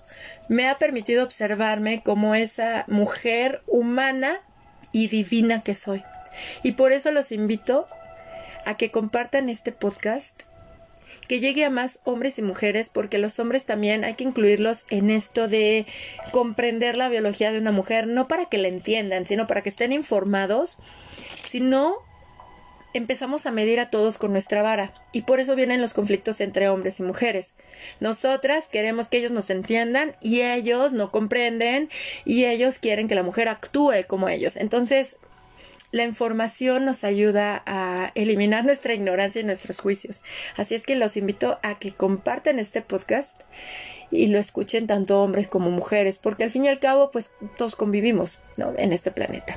me 0.48 0.68
ha 0.68 0.78
permitido 0.78 1.24
observarme 1.24 2.00
como 2.04 2.36
esa 2.36 2.84
mujer 2.86 3.64
humana 3.66 4.40
y 4.92 5.08
divina 5.08 5.62
que 5.62 5.74
soy. 5.74 6.04
Y 6.62 6.72
por 6.72 6.92
eso 6.92 7.10
los 7.10 7.32
invito 7.32 7.88
a 8.64 8.76
que 8.76 8.90
compartan 8.90 9.48
este 9.48 9.72
podcast 9.72 10.42
que 11.28 11.40
llegue 11.40 11.64
a 11.64 11.70
más 11.70 12.00
hombres 12.04 12.38
y 12.38 12.42
mujeres, 12.42 12.88
porque 12.88 13.18
los 13.18 13.38
hombres 13.38 13.64
también 13.64 14.04
hay 14.04 14.14
que 14.14 14.24
incluirlos 14.24 14.84
en 14.90 15.10
esto 15.10 15.48
de 15.48 15.86
comprender 16.32 16.96
la 16.96 17.08
biología 17.08 17.52
de 17.52 17.58
una 17.58 17.72
mujer, 17.72 18.06
no 18.06 18.28
para 18.28 18.46
que 18.46 18.58
la 18.58 18.68
entiendan, 18.68 19.26
sino 19.26 19.46
para 19.46 19.62
que 19.62 19.68
estén 19.68 19.92
informados, 19.92 20.78
sino 21.46 21.98
empezamos 22.94 23.46
a 23.46 23.50
medir 23.50 23.80
a 23.80 23.90
todos 23.90 24.18
con 24.18 24.30
nuestra 24.30 24.62
vara 24.62 24.94
y 25.12 25.22
por 25.22 25.40
eso 25.40 25.56
vienen 25.56 25.80
los 25.82 25.94
conflictos 25.94 26.40
entre 26.40 26.68
hombres 26.68 27.00
y 27.00 27.02
mujeres. 27.02 27.54
Nosotras 28.00 28.68
queremos 28.68 29.08
que 29.08 29.18
ellos 29.18 29.32
nos 29.32 29.50
entiendan 29.50 30.14
y 30.20 30.42
ellos 30.42 30.92
no 30.92 31.10
comprenden 31.10 31.90
y 32.24 32.44
ellos 32.44 32.78
quieren 32.78 33.08
que 33.08 33.16
la 33.16 33.24
mujer 33.24 33.48
actúe 33.48 34.06
como 34.06 34.28
ellos. 34.28 34.56
Entonces, 34.56 35.16
la 35.94 36.02
información 36.02 36.84
nos 36.84 37.04
ayuda 37.04 37.62
a 37.66 38.10
eliminar 38.16 38.64
nuestra 38.64 38.94
ignorancia 38.94 39.40
y 39.40 39.44
nuestros 39.44 39.78
juicios. 39.78 40.24
Así 40.56 40.74
es 40.74 40.82
que 40.82 40.96
los 40.96 41.16
invito 41.16 41.60
a 41.62 41.78
que 41.78 41.94
compartan 41.94 42.58
este 42.58 42.82
podcast 42.82 43.42
y 44.10 44.26
lo 44.26 44.40
escuchen 44.40 44.88
tanto 44.88 45.22
hombres 45.22 45.46
como 45.46 45.70
mujeres, 45.70 46.18
porque 46.18 46.42
al 46.42 46.50
fin 46.50 46.64
y 46.64 46.68
al 46.68 46.80
cabo, 46.80 47.12
pues 47.12 47.30
todos 47.56 47.76
convivimos 47.76 48.40
en 48.76 48.92
este 48.92 49.12
planeta. 49.12 49.56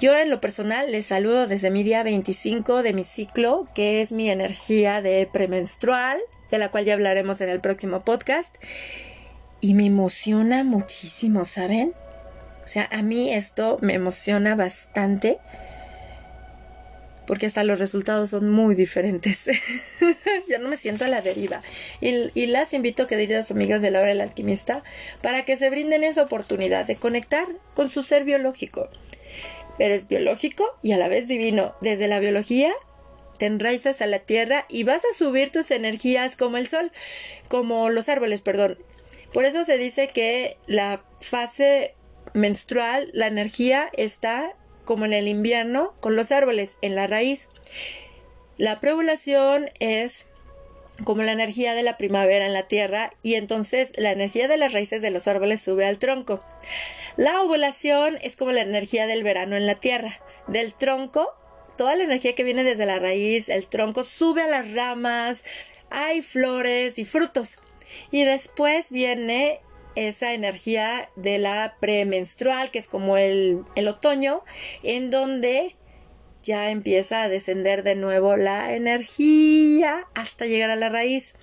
Yo 0.00 0.16
en 0.16 0.30
lo 0.30 0.40
personal 0.40 0.90
les 0.90 1.04
saludo 1.04 1.46
desde 1.46 1.70
mi 1.70 1.82
día 1.82 2.02
25 2.02 2.82
de 2.82 2.94
mi 2.94 3.04
ciclo, 3.04 3.66
que 3.74 4.00
es 4.00 4.10
mi 4.10 4.30
energía 4.30 5.02
de 5.02 5.28
premenstrual, 5.30 6.18
de 6.50 6.56
la 6.56 6.70
cual 6.70 6.86
ya 6.86 6.94
hablaremos 6.94 7.42
en 7.42 7.50
el 7.50 7.60
próximo 7.60 8.06
podcast. 8.06 8.56
Y 9.60 9.74
me 9.74 9.84
emociona 9.84 10.64
muchísimo, 10.64 11.44
¿saben? 11.44 11.92
O 12.64 12.68
sea, 12.68 12.88
a 12.90 13.02
mí 13.02 13.32
esto 13.32 13.78
me 13.82 13.94
emociona 13.94 14.54
bastante 14.54 15.38
porque 17.26 17.46
hasta 17.46 17.64
los 17.64 17.78
resultados 17.78 18.30
son 18.30 18.50
muy 18.50 18.74
diferentes. 18.74 19.46
Yo 20.48 20.58
no 20.58 20.68
me 20.68 20.76
siento 20.76 21.04
a 21.04 21.08
la 21.08 21.22
deriva. 21.22 21.62
Y, 22.00 22.46
las 22.46 22.74
invito, 22.74 23.06
queridas 23.06 23.50
amigas 23.50 23.82
de 23.82 23.90
la 23.90 24.00
hora 24.00 24.08
del 24.08 24.20
alquimista, 24.20 24.82
para 25.22 25.44
que 25.44 25.56
se 25.56 25.70
brinden 25.70 26.04
esa 26.04 26.22
oportunidad 26.22 26.86
de 26.86 26.96
conectar 26.96 27.46
con 27.74 27.88
su 27.88 28.02
ser 28.02 28.24
biológico. 28.24 28.88
Pero 29.78 29.94
es 29.94 30.06
biológico 30.06 30.64
y 30.82 30.92
a 30.92 30.98
la 30.98 31.08
vez 31.08 31.26
divino. 31.26 31.74
Desde 31.80 32.08
la 32.08 32.20
biología 32.20 32.72
te 33.38 33.46
enraizas 33.46 34.00
a 34.02 34.06
la 34.06 34.20
tierra 34.20 34.66
y 34.68 34.84
vas 34.84 35.02
a 35.04 35.14
subir 35.16 35.50
tus 35.50 35.70
energías 35.70 36.36
como 36.36 36.56
el 36.56 36.68
sol, 36.68 36.92
como 37.48 37.90
los 37.90 38.08
árboles, 38.08 38.42
perdón. 38.42 38.78
Por 39.32 39.44
eso 39.44 39.64
se 39.64 39.78
dice 39.78 40.08
que 40.08 40.56
la 40.66 41.02
fase 41.20 41.94
menstrual, 42.32 43.10
la 43.12 43.26
energía 43.26 43.90
está 43.96 44.54
como 44.84 45.04
en 45.04 45.12
el 45.12 45.28
invierno 45.28 45.94
con 46.00 46.16
los 46.16 46.32
árboles, 46.32 46.78
en 46.82 46.94
la 46.94 47.06
raíz. 47.06 47.48
La 48.56 48.80
preovulación 48.80 49.70
es 49.80 50.26
como 51.02 51.22
la 51.22 51.32
energía 51.32 51.74
de 51.74 51.82
la 51.82 51.96
primavera 51.96 52.46
en 52.46 52.52
la 52.52 52.68
tierra 52.68 53.10
y 53.22 53.34
entonces 53.34 53.92
la 53.96 54.12
energía 54.12 54.46
de 54.46 54.56
las 54.56 54.72
raíces 54.72 55.02
de 55.02 55.10
los 55.10 55.26
árboles 55.26 55.60
sube 55.60 55.86
al 55.86 55.98
tronco. 55.98 56.44
La 57.16 57.42
ovulación 57.42 58.18
es 58.22 58.36
como 58.36 58.52
la 58.52 58.62
energía 58.62 59.06
del 59.06 59.24
verano 59.24 59.56
en 59.56 59.66
la 59.66 59.74
tierra. 59.74 60.20
Del 60.46 60.74
tronco, 60.74 61.34
toda 61.76 61.96
la 61.96 62.04
energía 62.04 62.34
que 62.34 62.44
viene 62.44 62.62
desde 62.62 62.86
la 62.86 62.98
raíz, 62.98 63.48
el 63.48 63.66
tronco 63.66 64.04
sube 64.04 64.42
a 64.42 64.48
las 64.48 64.72
ramas, 64.72 65.44
hay 65.90 66.22
flores 66.22 66.98
y 66.98 67.04
frutos. 67.04 67.58
Y 68.10 68.24
después 68.24 68.90
viene 68.90 69.60
esa 69.96 70.32
energía 70.32 71.08
de 71.16 71.38
la 71.38 71.76
premenstrual, 71.80 72.70
que 72.70 72.78
es 72.78 72.88
como 72.88 73.16
el, 73.16 73.64
el 73.74 73.88
otoño, 73.88 74.42
en 74.82 75.10
donde 75.10 75.76
ya 76.42 76.70
empieza 76.70 77.22
a 77.22 77.28
descender 77.28 77.82
de 77.82 77.94
nuevo 77.94 78.36
la 78.36 78.74
energía 78.74 80.06
hasta 80.14 80.46
llegar 80.46 80.70
a 80.70 80.76
la 80.76 80.90
raíz. 80.90 81.36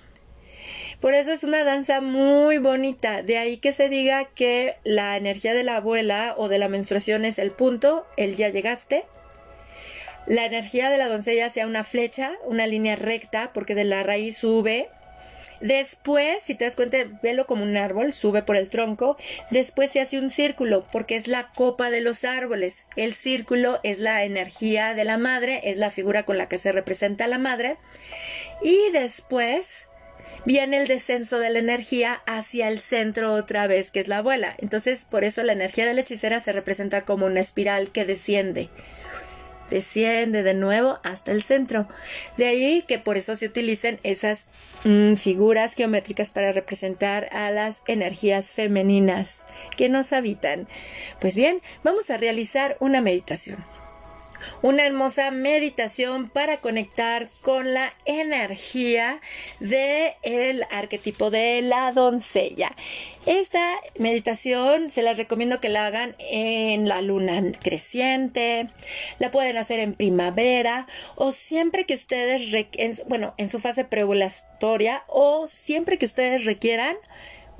Por 1.00 1.14
eso 1.14 1.32
es 1.32 1.42
una 1.42 1.64
danza 1.64 2.00
muy 2.00 2.58
bonita. 2.58 3.22
De 3.22 3.36
ahí 3.36 3.56
que 3.56 3.72
se 3.72 3.88
diga 3.88 4.26
que 4.26 4.76
la 4.84 5.16
energía 5.16 5.54
de 5.54 5.64
la 5.64 5.76
abuela 5.76 6.34
o 6.36 6.48
de 6.48 6.58
la 6.58 6.68
menstruación 6.68 7.24
es 7.24 7.40
el 7.40 7.50
punto, 7.50 8.06
el 8.16 8.36
ya 8.36 8.48
llegaste. 8.48 9.04
La 10.26 10.44
energía 10.44 10.88
de 10.88 10.98
la 10.98 11.08
doncella 11.08 11.48
sea 11.48 11.66
una 11.66 11.82
flecha, 11.82 12.32
una 12.44 12.68
línea 12.68 12.94
recta, 12.94 13.52
porque 13.52 13.74
de 13.74 13.84
la 13.84 14.04
raíz 14.04 14.38
sube 14.38 14.88
Después, 15.60 16.42
si 16.42 16.54
te 16.54 16.64
das 16.64 16.76
cuenta, 16.76 16.98
velo 17.22 17.46
como 17.46 17.62
un 17.62 17.76
árbol, 17.76 18.12
sube 18.12 18.42
por 18.42 18.56
el 18.56 18.68
tronco. 18.68 19.16
Después 19.50 19.90
se 19.90 20.00
hace 20.00 20.18
un 20.18 20.30
círculo, 20.30 20.84
porque 20.92 21.16
es 21.16 21.28
la 21.28 21.52
copa 21.52 21.90
de 21.90 22.00
los 22.00 22.24
árboles. 22.24 22.84
El 22.96 23.14
círculo 23.14 23.80
es 23.82 24.00
la 24.00 24.24
energía 24.24 24.94
de 24.94 25.04
la 25.04 25.18
madre, 25.18 25.60
es 25.64 25.76
la 25.76 25.90
figura 25.90 26.24
con 26.24 26.38
la 26.38 26.48
que 26.48 26.58
se 26.58 26.72
representa 26.72 27.26
la 27.28 27.38
madre. 27.38 27.76
Y 28.62 28.78
después 28.92 29.86
viene 30.44 30.78
el 30.78 30.88
descenso 30.88 31.38
de 31.38 31.50
la 31.50 31.58
energía 31.58 32.22
hacia 32.26 32.68
el 32.68 32.78
centro 32.80 33.34
otra 33.34 33.66
vez, 33.66 33.90
que 33.90 34.00
es 34.00 34.08
la 34.08 34.18
abuela. 34.18 34.54
Entonces, 34.58 35.04
por 35.04 35.24
eso 35.24 35.42
la 35.42 35.52
energía 35.52 35.86
de 35.86 35.94
la 35.94 36.00
hechicera 36.00 36.40
se 36.40 36.52
representa 36.52 37.04
como 37.04 37.26
una 37.26 37.40
espiral 37.40 37.90
que 37.90 38.04
desciende 38.04 38.70
desciende 39.72 40.42
de 40.42 40.54
nuevo 40.54 41.00
hasta 41.02 41.32
el 41.32 41.42
centro. 41.42 41.88
De 42.36 42.46
ahí 42.46 42.84
que 42.86 42.98
por 42.98 43.16
eso 43.16 43.34
se 43.34 43.46
utilicen 43.46 43.98
esas 44.02 44.46
mm, 44.84 45.14
figuras 45.14 45.74
geométricas 45.74 46.30
para 46.30 46.52
representar 46.52 47.28
a 47.32 47.50
las 47.50 47.82
energías 47.86 48.54
femeninas 48.54 49.44
que 49.76 49.88
nos 49.88 50.12
habitan. 50.12 50.68
Pues 51.20 51.34
bien, 51.34 51.60
vamos 51.82 52.10
a 52.10 52.18
realizar 52.18 52.76
una 52.80 53.00
meditación 53.00 53.64
una 54.62 54.86
hermosa 54.86 55.30
meditación 55.30 56.28
para 56.28 56.58
conectar 56.58 57.28
con 57.40 57.74
la 57.74 57.92
energía 58.04 59.20
del 59.60 60.12
el 60.22 60.64
arquetipo 60.70 61.30
de 61.30 61.62
la 61.62 61.92
doncella. 61.92 62.74
Esta 63.26 63.64
meditación 63.98 64.90
se 64.90 65.02
la 65.02 65.12
recomiendo 65.12 65.60
que 65.60 65.68
la 65.68 65.86
hagan 65.86 66.16
en 66.18 66.88
la 66.88 67.00
luna 67.02 67.40
creciente, 67.60 68.66
la 69.18 69.30
pueden 69.30 69.56
hacer 69.56 69.78
en 69.78 69.94
primavera 69.94 70.86
o 71.14 71.30
siempre 71.30 71.86
que 71.86 71.94
ustedes, 71.94 72.52
bueno, 73.06 73.34
en 73.36 73.48
su 73.48 73.60
fase 73.60 73.84
preovulatoria 73.84 75.04
o 75.06 75.46
siempre 75.46 75.98
que 75.98 76.06
ustedes 76.06 76.44
requieran 76.44 76.96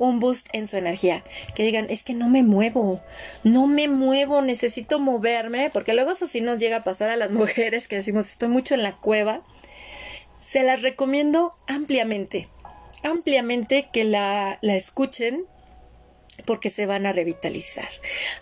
un 0.03 0.19
boost 0.19 0.49
en 0.53 0.67
su 0.67 0.77
energía. 0.77 1.23
Que 1.55 1.65
digan, 1.65 1.87
es 1.88 2.03
que 2.03 2.15
no 2.15 2.29
me 2.29 2.43
muevo, 2.43 3.03
no 3.45 3.67
me 3.67 3.88
muevo, 3.88 4.43
necesito 4.43 4.99
moverme, 4.99 5.71
porque 5.73 5.95
luego 5.95 6.11
eso 6.11 6.27
sí 6.27 6.41
nos 6.41 6.59
llega 6.59 6.79
a 6.79 6.85
pasar 6.85 7.09
a 7.09 7.17
las 7.17 7.31
mujeres 7.43 7.88
que 7.88 7.97
decimos, 7.97 8.27
estoy 8.27 8.49
mucho 8.49 8.75
en 8.75 8.83
la 8.83 8.93
cueva. 8.93 9.41
Se 10.41 10.65
las 10.65 10.83
recomiendo 10.83 11.55
ampliamente, 11.69 12.49
ampliamente 13.05 13.88
que 13.93 14.05
la, 14.05 14.59
la 14.61 14.75
escuchen 14.75 15.47
porque 16.47 16.71
se 16.71 16.87
van 16.87 17.07
a 17.07 17.12
revitalizar. 17.12 17.88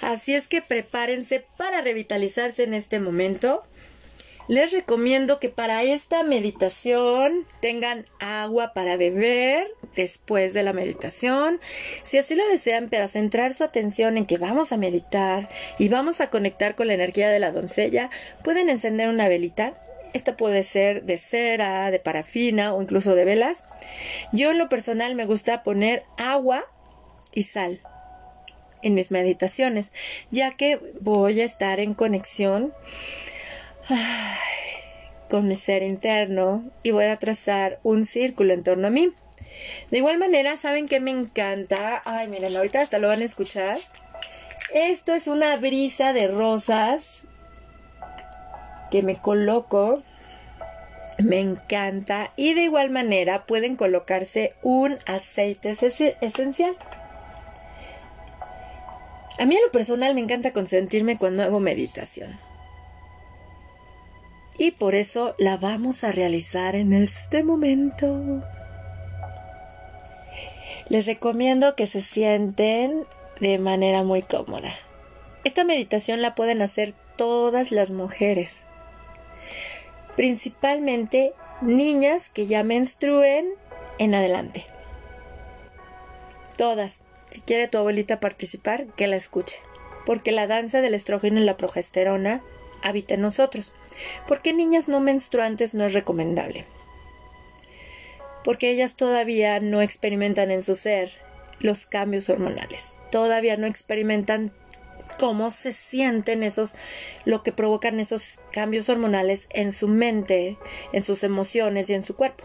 Así 0.01 0.35
es 0.35 0.49
que 0.49 0.62
prepárense 0.62 1.44
para 1.59 1.83
revitalizarse 1.83 2.62
en 2.62 2.73
este 2.73 3.01
momento. 3.01 3.62
Les 4.50 4.72
recomiendo 4.72 5.38
que 5.38 5.48
para 5.48 5.84
esta 5.84 6.24
meditación 6.24 7.46
tengan 7.60 8.04
agua 8.18 8.72
para 8.74 8.96
beber 8.96 9.68
después 9.94 10.54
de 10.54 10.64
la 10.64 10.72
meditación. 10.72 11.60
Si 12.02 12.18
así 12.18 12.34
lo 12.34 12.44
desean, 12.48 12.88
para 12.88 13.06
centrar 13.06 13.54
su 13.54 13.62
atención 13.62 14.18
en 14.18 14.26
que 14.26 14.38
vamos 14.38 14.72
a 14.72 14.76
meditar 14.76 15.48
y 15.78 15.88
vamos 15.88 16.20
a 16.20 16.30
conectar 16.30 16.74
con 16.74 16.88
la 16.88 16.94
energía 16.94 17.30
de 17.30 17.38
la 17.38 17.52
doncella, 17.52 18.10
pueden 18.42 18.68
encender 18.68 19.08
una 19.08 19.28
velita 19.28 19.80
esta 20.14 20.36
puede 20.36 20.64
ser 20.64 21.04
de 21.04 21.16
cera, 21.16 21.88
de 21.92 22.00
parafina 22.00 22.74
o 22.74 22.82
incluso 22.82 23.14
de 23.14 23.24
velas. 23.24 23.62
Yo 24.32 24.50
en 24.50 24.58
lo 24.58 24.68
personal 24.68 25.14
me 25.14 25.26
gusta 25.26 25.62
poner 25.62 26.02
agua 26.18 26.64
y 27.32 27.44
sal 27.44 27.80
en 28.82 28.94
mis 28.94 29.12
meditaciones, 29.12 29.92
ya 30.32 30.56
que 30.56 30.80
voy 31.00 31.40
a 31.40 31.44
estar 31.44 31.78
en 31.78 31.94
conexión 31.94 32.74
con 35.29 35.48
mi 35.48 35.57
ser 35.57 35.83
interno 35.83 36.64
y 36.83 36.90
voy 36.90 37.07
a 37.07 37.16
trazar 37.16 37.81
un 37.83 38.05
círculo 38.05 38.53
en 38.53 38.62
torno 38.62 38.87
a 38.87 38.90
mí. 38.90 39.12
De 39.90 39.98
igual 39.98 40.18
manera, 40.18 40.57
¿saben 40.57 40.88
que 40.88 41.00
me 41.00 41.11
encanta? 41.11 42.03
Ay, 42.05 42.29
miren, 42.29 42.57
ahorita 42.57 42.81
hasta 42.81 42.98
lo 42.98 43.09
van 43.09 43.20
a 43.20 43.24
escuchar. 43.24 43.79
Esto 44.72 45.14
es 45.14 45.26
una 45.26 45.57
brisa 45.57 46.12
de 46.12 46.29
rosas 46.29 47.22
que 48.90 49.03
me 49.03 49.16
coloco. 49.16 50.00
Me 51.18 51.40
encanta. 51.40 52.31
Y 52.37 52.55
de 52.55 52.62
igual 52.62 52.90
manera 52.90 53.44
pueden 53.44 53.76
colocarse 53.76 54.50
un 54.62 54.96
aceite 55.07 55.70
esencial. 55.70 56.76
A 59.38 59.46
mí 59.46 59.57
en 59.57 59.62
lo 59.62 59.72
personal 59.72 60.14
me 60.14 60.20
encanta 60.20 60.53
consentirme 60.53 61.16
cuando 61.16 61.42
hago 61.42 61.61
meditación. 61.61 62.49
Y 64.61 64.73
por 64.73 64.94
eso 64.94 65.35
la 65.38 65.57
vamos 65.57 66.05
a 66.05 66.12
realizar 66.12 66.77
en 66.77 66.92
este 66.92 67.42
momento. 67.42 68.42
Les 70.90 71.07
recomiendo 71.07 71.75
que 71.75 71.87
se 71.87 72.03
sienten 72.03 73.07
de 73.40 73.59
manera 73.59 74.03
muy 74.03 74.20
cómoda. 74.20 74.75
Esta 75.44 75.64
meditación 75.64 76.20
la 76.20 76.35
pueden 76.35 76.61
hacer 76.61 76.92
todas 77.16 77.73
las 77.73 77.90
mujeres, 77.90 78.66
principalmente 80.14 81.33
niñas 81.62 82.29
que 82.29 82.46
ya 82.46 82.62
menstruen 82.62 83.49
en 83.99 84.14
adelante. 84.14 84.66
Todas. 86.59 87.01
Si 87.31 87.40
quiere 87.40 87.66
tu 87.66 87.79
abuelita 87.79 88.20
participar, 88.20 88.88
que 88.88 89.07
la 89.07 89.16
escuche. 89.16 89.59
Porque 90.05 90.33
la 90.33 90.46
danza 90.46 90.83
del 90.83 90.92
estrógeno 90.92 91.40
y 91.40 91.44
la 91.44 91.57
progesterona 91.57 92.42
habita 92.83 93.14
en 93.14 93.23
nosotros. 93.23 93.75
Porque 94.27 94.53
niñas 94.53 94.88
no 94.88 95.01
menstruantes 95.01 95.75
no 95.75 95.85
es 95.85 95.93
recomendable. 95.93 96.64
Porque 98.45 98.71
ellas 98.71 98.97
todavía 98.97 99.61
no 99.61 99.83
experimentan 99.83 100.51
en 100.51 100.62
su 100.62 100.75
ser 100.75 101.11
los 101.59 101.87
cambios 101.87 102.29
hormonales. 102.29 102.97
Todavía 103.11 103.57
no 103.57 103.66
experimentan 103.66 104.53
cómo 105.19 105.51
se 105.51 105.73
sienten 105.73 106.43
esos, 106.43 106.75
lo 107.25 107.43
que 107.43 107.53
provocan 107.53 108.01
esos 108.01 108.40
cambios 108.53 108.88
hormonales 108.88 109.49
en 109.51 109.73
su 109.73 109.88
mente, 109.88 110.57
en 110.93 111.05
sus 111.05 111.23
emociones 111.25 111.90
y 111.90 111.95
en 111.95 112.05
su 112.05 112.16
cuerpo. 112.16 112.45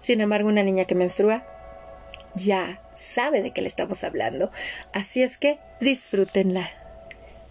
Sin 0.00 0.20
embargo, 0.20 0.48
una 0.48 0.62
niña 0.62 0.84
que 0.84 0.94
menstrua 0.94 1.46
ya 2.34 2.82
sabe 2.94 3.42
de 3.42 3.52
qué 3.52 3.62
le 3.62 3.68
estamos 3.68 4.04
hablando. 4.04 4.50
Así 4.92 5.22
es 5.22 5.38
que 5.38 5.58
disfrútenla. 5.80 6.68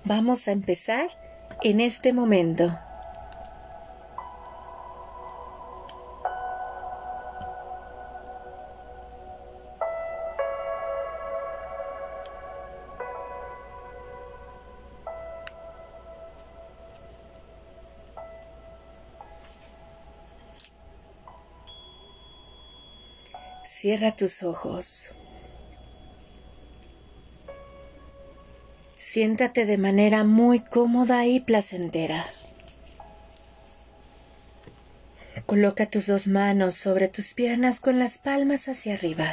Vamos 0.06 0.48
a 0.48 0.52
empezar 0.52 1.10
en 1.64 1.80
este 1.80 2.14
momento. 2.14 2.78
Cierra 23.64 24.14
tus 24.14 24.44
ojos. 24.44 25.10
Siéntate 29.12 29.66
de 29.66 29.80
manera 29.80 30.24
muy 30.24 30.60
cómoda 30.60 31.26
y 31.26 31.40
placentera. 31.40 32.28
Coloca 35.48 35.88
tus 35.88 36.06
dos 36.06 36.28
manos 36.28 36.76
sobre 36.76 37.08
tus 37.08 37.34
piernas 37.34 37.80
con 37.80 37.98
las 37.98 38.20
palmas 38.20 38.68
hacia 38.68 38.94
arriba. 38.94 39.26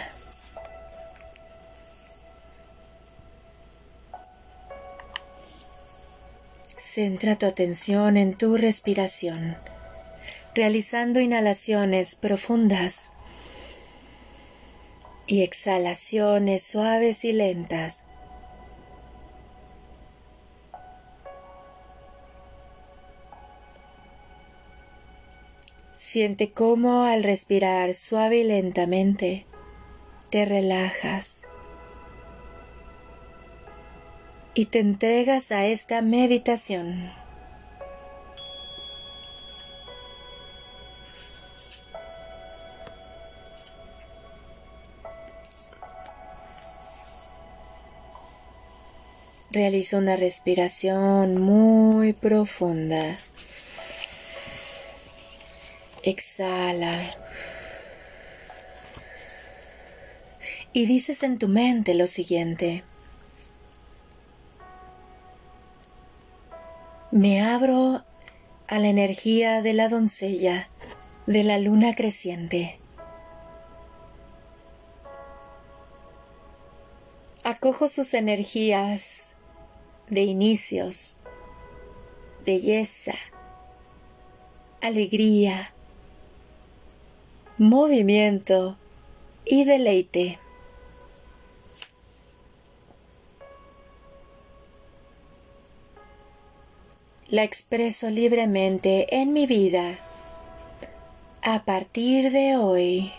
Centra 6.74 7.36
tu 7.36 7.44
atención 7.44 8.16
en 8.16 8.32
tu 8.32 8.56
respiración, 8.56 9.58
realizando 10.54 11.20
inhalaciones 11.20 12.14
profundas 12.14 13.10
y 15.26 15.42
exhalaciones 15.42 16.62
suaves 16.62 17.26
y 17.26 17.34
lentas. 17.34 18.05
Siente 26.16 26.50
cómo 26.50 27.04
al 27.04 27.22
respirar 27.22 27.92
suave 27.92 28.38
y 28.38 28.44
lentamente 28.44 29.44
te 30.30 30.46
relajas 30.46 31.42
y 34.54 34.64
te 34.64 34.78
entregas 34.78 35.52
a 35.52 35.66
esta 35.66 36.00
meditación. 36.00 37.12
Realiza 49.50 49.98
una 49.98 50.16
respiración 50.16 51.36
muy 51.42 52.14
profunda. 52.14 53.18
Exhala. 56.06 57.00
Y 60.72 60.86
dices 60.86 61.24
en 61.24 61.36
tu 61.36 61.48
mente 61.48 61.94
lo 61.94 62.06
siguiente. 62.06 62.84
Me 67.10 67.42
abro 67.42 68.04
a 68.68 68.78
la 68.78 68.86
energía 68.86 69.62
de 69.62 69.72
la 69.72 69.88
doncella, 69.88 70.68
de 71.26 71.42
la 71.42 71.58
luna 71.58 71.92
creciente. 71.96 72.78
Acojo 77.42 77.88
sus 77.88 78.14
energías 78.14 79.34
de 80.08 80.22
inicios, 80.22 81.16
belleza, 82.44 83.14
alegría, 84.80 85.72
movimiento 87.58 88.76
y 89.44 89.64
deleite. 89.64 90.38
La 97.28 97.42
expreso 97.42 98.10
libremente 98.10 99.16
en 99.16 99.32
mi 99.32 99.46
vida 99.46 99.98
a 101.42 101.64
partir 101.64 102.30
de 102.30 102.56
hoy. 102.56 103.12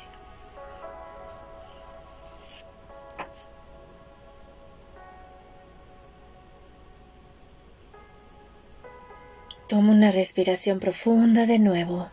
Toma 9.68 9.92
una 9.92 10.12
respiración 10.12 10.80
profunda 10.80 11.46
de 11.46 11.60
nuevo 11.60 12.10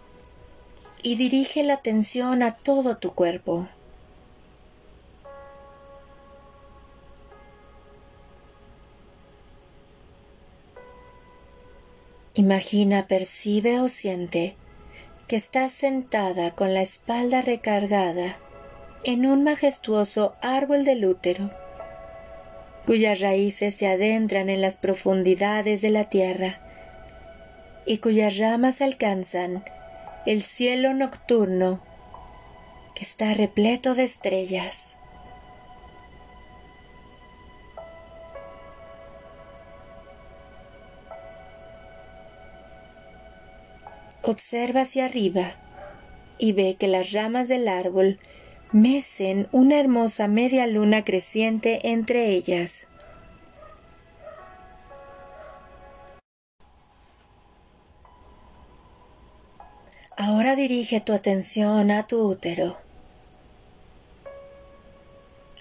y 1.04 1.16
dirige 1.16 1.62
la 1.62 1.74
atención 1.74 2.42
a 2.42 2.52
todo 2.54 2.96
tu 2.96 3.14
cuerpo. 3.14 3.68
Imagina, 12.34 13.06
percibe 13.06 13.80
o 13.80 13.88
siente 13.88 14.56
que 15.28 15.36
estás 15.36 15.72
sentada 15.72 16.54
con 16.54 16.72
la 16.72 16.80
espalda 16.80 17.42
recargada 17.42 18.38
en 19.04 19.26
un 19.26 19.44
majestuoso 19.44 20.32
árbol 20.40 20.86
del 20.86 21.04
útero, 21.04 21.50
cuyas 22.86 23.20
raíces 23.20 23.74
se 23.74 23.88
adentran 23.88 24.48
en 24.48 24.62
las 24.62 24.78
profundidades 24.78 25.82
de 25.82 25.90
la 25.90 26.08
tierra 26.08 26.60
y 27.84 27.98
cuyas 27.98 28.38
ramas 28.38 28.80
alcanzan 28.80 29.64
el 30.26 30.42
cielo 30.42 30.94
nocturno 30.94 31.82
que 32.94 33.02
está 33.02 33.34
repleto 33.34 33.94
de 33.94 34.04
estrellas. 34.04 34.98
Observa 44.22 44.82
hacia 44.82 45.04
arriba 45.04 45.56
y 46.38 46.52
ve 46.52 46.76
que 46.78 46.88
las 46.88 47.12
ramas 47.12 47.48
del 47.48 47.68
árbol 47.68 48.18
mecen 48.72 49.48
una 49.52 49.78
hermosa 49.78 50.26
media 50.26 50.66
luna 50.66 51.04
creciente 51.04 51.90
entre 51.90 52.28
ellas. 52.30 52.88
Ahora 60.16 60.54
dirige 60.54 61.00
tu 61.00 61.12
atención 61.12 61.90
a 61.90 62.06
tu 62.06 62.22
útero, 62.22 62.78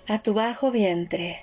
a 0.07 0.21
tu 0.21 0.35
bajo 0.35 0.69
vientre. 0.69 1.39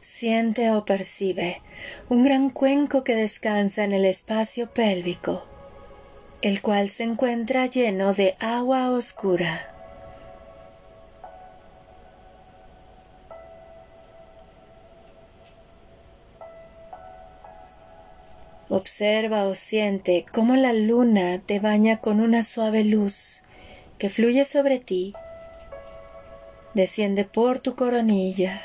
Siente 0.00 0.72
o 0.72 0.84
percibe 0.84 1.62
un 2.08 2.24
gran 2.24 2.50
cuenco 2.50 3.04
que 3.04 3.14
descansa 3.14 3.84
en 3.84 3.92
el 3.92 4.04
espacio 4.04 4.74
pélvico, 4.74 5.44
el 6.42 6.60
cual 6.60 6.88
se 6.88 7.04
encuentra 7.04 7.66
lleno 7.66 8.14
de 8.14 8.34
agua 8.40 8.90
oscura. 8.90 9.79
Observa 18.72 19.48
o 19.48 19.56
siente 19.56 20.24
cómo 20.32 20.54
la 20.54 20.72
luna 20.72 21.42
te 21.44 21.58
baña 21.58 21.96
con 21.96 22.20
una 22.20 22.44
suave 22.44 22.84
luz 22.84 23.42
que 23.98 24.08
fluye 24.08 24.44
sobre 24.44 24.78
ti, 24.78 25.12
desciende 26.72 27.24
por 27.24 27.58
tu 27.58 27.74
coronilla, 27.74 28.62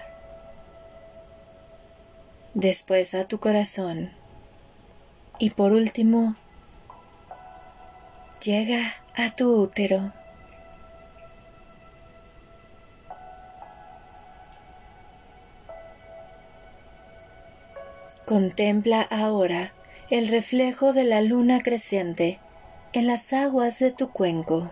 después 2.54 3.16
a 3.16 3.28
tu 3.28 3.40
corazón 3.40 4.12
y 5.40 5.50
por 5.50 5.72
último 5.72 6.36
llega 8.44 8.94
a 9.16 9.36
tu 9.36 9.60
útero. 9.60 10.14
Contempla 18.28 19.02
ahora 19.02 19.75
el 20.10 20.28
reflejo 20.28 20.94
de 20.94 21.04
la 21.04 21.22
luna 21.22 21.62
creciente 21.62 22.40
en 22.94 23.08
las 23.08 23.34
aguas 23.34 23.80
de 23.80 23.92
tu 23.92 24.12
cuenco. 24.12 24.72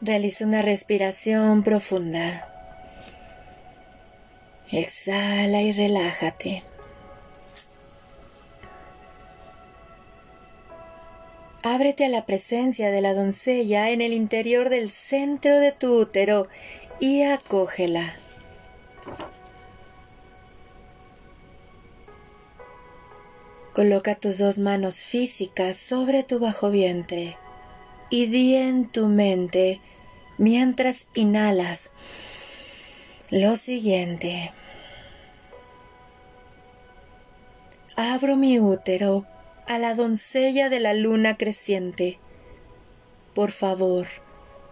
Realiza 0.00 0.46
una 0.46 0.62
respiración 0.62 1.62
profunda. 1.62 2.52
Exhala 4.72 5.62
y 5.62 5.72
relájate. 5.72 6.62
Ábrete 11.62 12.04
a 12.04 12.08
la 12.08 12.24
presencia 12.24 12.90
de 12.90 13.00
la 13.00 13.12
doncella 13.12 13.90
en 13.90 14.00
el 14.00 14.12
interior 14.12 14.70
del 14.70 14.90
centro 14.90 15.58
de 15.58 15.72
tu 15.72 15.98
útero 15.98 16.46
y 17.00 17.22
acógela. 17.22 18.16
Coloca 23.74 24.14
tus 24.14 24.38
dos 24.38 24.58
manos 24.58 25.00
físicas 25.00 25.76
sobre 25.76 26.22
tu 26.22 26.38
bajo 26.38 26.70
vientre 26.70 27.36
y 28.08 28.26
di 28.26 28.54
en 28.56 28.90
tu 28.90 29.06
mente 29.06 29.80
mientras 30.38 31.08
inhalas 31.14 31.90
lo 33.30 33.56
siguiente. 33.56 34.52
Abro 37.96 38.36
mi 38.36 38.58
útero 38.58 39.26
a 39.66 39.78
la 39.78 39.94
doncella 39.94 40.68
de 40.68 40.80
la 40.80 40.94
luna 40.94 41.36
creciente. 41.36 42.18
Por 43.34 43.50
favor, 43.50 44.06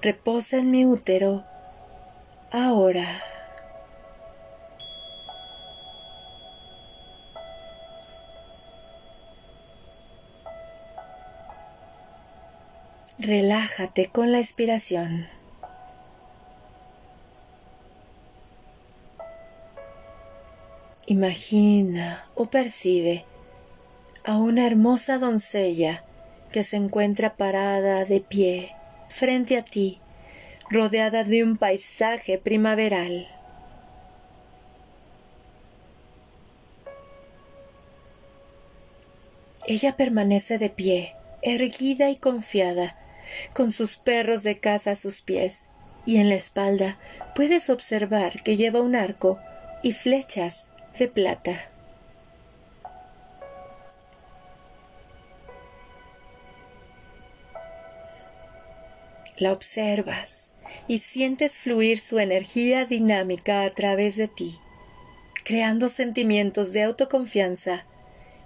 reposa 0.01 0.59
en 0.59 0.71
mi 0.71 0.87
útero 0.87 1.45
ahora. 2.55 3.07
Relájate 13.19 14.07
con 14.07 14.33
la 14.33 14.39
expiración. 14.39 15.27
Imagina 21.07 22.27
o 22.35 22.47
percibe 22.47 23.25
a 24.25 24.39
una 24.39 24.67
hermosa 24.67 25.19
doncella 25.19 26.03
que 26.51 26.65
se 26.65 26.77
encuentra 26.77 27.37
parada 27.37 28.05
de 28.05 28.21
pie 28.21 28.75
frente 29.09 29.57
a 29.59 29.63
ti, 29.63 30.04
rodeada 30.71 31.25
de 31.25 31.43
un 31.45 31.57
paisaje 31.57 32.39
primaveral. 32.39 33.29
Ella 39.67 39.97
permanece 39.97 40.59
de 40.59 40.69
pie, 40.69 41.15
erguida 41.43 42.11
y 42.11 42.17
confiada, 42.17 42.97
con 43.55 43.73
sus 43.73 43.97
perros 43.97 44.43
de 44.43 44.59
casa 44.61 44.93
a 44.93 44.95
sus 44.95 45.23
pies, 45.23 45.69
y 46.07 46.19
en 46.19 46.29
la 46.29 46.35
espalda 46.35 46.99
puedes 47.35 47.71
observar 47.71 48.43
que 48.43 48.57
lleva 48.57 48.81
un 48.81 48.95
arco 48.95 49.39
y 49.83 49.93
flechas 49.93 50.71
de 50.99 51.09
plata. 51.09 51.71
La 59.39 59.53
observas 59.53 60.54
y 60.89 60.99
sientes 60.99 61.59
fluir 61.59 61.99
su 61.99 62.19
energía 62.19 62.85
dinámica 62.85 63.63
a 63.63 63.71
través 63.71 64.17
de 64.17 64.29
ti, 64.29 64.59
creando 65.45 65.89
sentimientos 65.89 66.73
de 66.73 66.83
autoconfianza, 66.85 67.85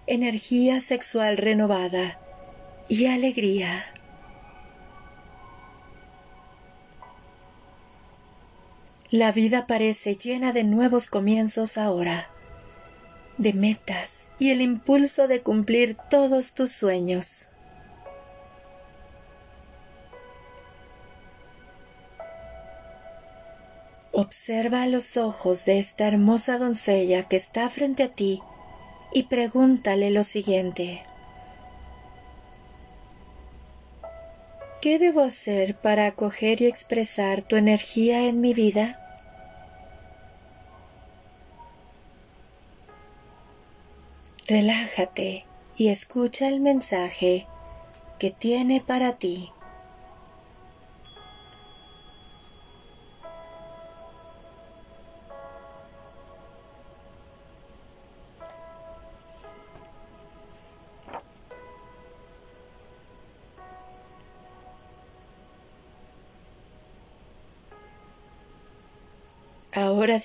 energía 0.07 0.81
sexual 0.81 1.37
renovada 1.37 2.19
y 2.89 3.07
alegría. 3.07 3.85
La 9.11 9.33
vida 9.33 9.67
parece 9.67 10.17
llena 10.17 10.53
de 10.53 10.65
nuevos 10.65 11.07
comienzos 11.07 11.79
ahora, 11.79 12.29
de 13.39 13.53
metas 13.55 14.31
y 14.39 14.51
el 14.51 14.61
impulso 14.61 15.29
de 15.29 15.41
cumplir 15.41 15.97
todos 16.11 16.53
tus 16.53 16.73
sueños. 16.73 17.49
Observa 24.21 24.85
los 24.89 25.17
ojos 25.17 25.65
de 25.65 25.79
esta 25.79 26.09
hermosa 26.09 26.59
doncella 26.59 27.29
que 27.29 27.37
está 27.37 27.69
frente 27.69 28.03
a 28.03 28.09
ti 28.09 28.43
y 29.13 29.23
pregúntale 29.23 30.11
lo 30.11 30.25
siguiente. 30.25 31.05
¿Qué 34.83 34.99
debo 34.99 35.21
hacer 35.21 35.77
para 35.77 36.07
acoger 36.07 36.61
y 36.63 36.67
expresar 36.67 37.43
tu 37.43 37.55
energía 37.55 38.27
en 38.27 38.41
mi 38.41 38.55
vida? 38.55 39.01
Relájate 44.49 45.47
y 45.77 45.91
escucha 45.91 46.49
el 46.49 46.59
mensaje 46.59 47.47
que 48.19 48.33
tiene 48.33 48.81
para 48.81 49.13
ti. 49.13 49.53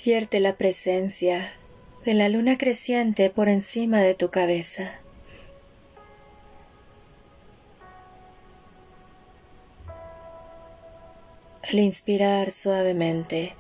Advierte 0.04 0.42
la 0.42 0.58
presencia 0.58 1.54
de 2.04 2.14
la 2.14 2.28
luna 2.28 2.58
creciente 2.58 3.30
por 3.30 3.48
encima 3.48 4.02
de 4.02 4.14
tu 4.14 4.30
cabeza. 4.30 5.00
Al 11.62 11.80
inspirar 11.80 12.52
suavemente, 12.52 13.56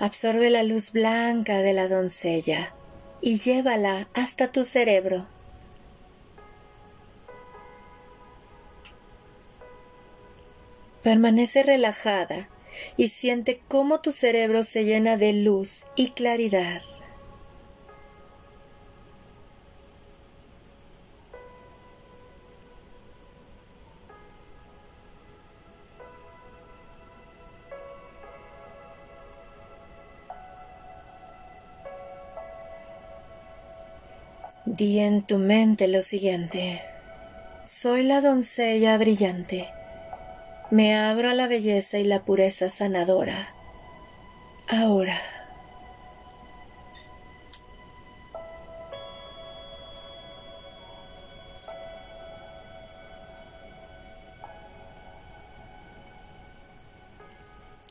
absorbe 0.00 0.48
la 0.48 0.62
luz 0.62 0.92
blanca 0.92 1.58
de 1.58 1.74
la 1.74 1.88
doncella 1.88 2.72
y 3.20 3.36
llévala 3.36 4.08
hasta 4.14 4.50
tu 4.50 4.64
cerebro. 4.64 5.26
Permanece 11.02 11.62
relajada 11.62 12.48
y 12.96 13.08
siente 13.08 13.60
cómo 13.68 14.00
tu 14.00 14.12
cerebro 14.12 14.62
se 14.62 14.84
llena 14.84 15.16
de 15.16 15.32
luz 15.32 15.84
y 15.96 16.10
claridad. 16.10 16.82
Di 34.64 34.98
en 34.98 35.22
tu 35.22 35.38
mente 35.38 35.88
lo 35.88 36.02
siguiente. 36.02 36.82
Soy 37.64 38.02
la 38.02 38.20
doncella 38.20 38.96
brillante 38.98 39.77
me 40.70 40.96
abro 40.96 41.30
a 41.30 41.34
la 41.34 41.48
belleza 41.48 41.98
y 41.98 42.04
la 42.04 42.24
pureza 42.24 42.68
sanadora. 42.68 43.54
Ahora. 44.68 45.18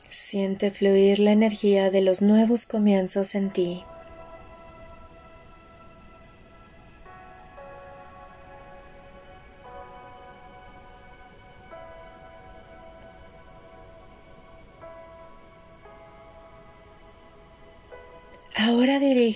Siente 0.08 0.70
fluir 0.70 1.18
la 1.18 1.32
energía 1.32 1.90
de 1.90 2.02
los 2.02 2.22
nuevos 2.22 2.66
comienzos 2.66 3.34
en 3.34 3.50
ti. 3.50 3.84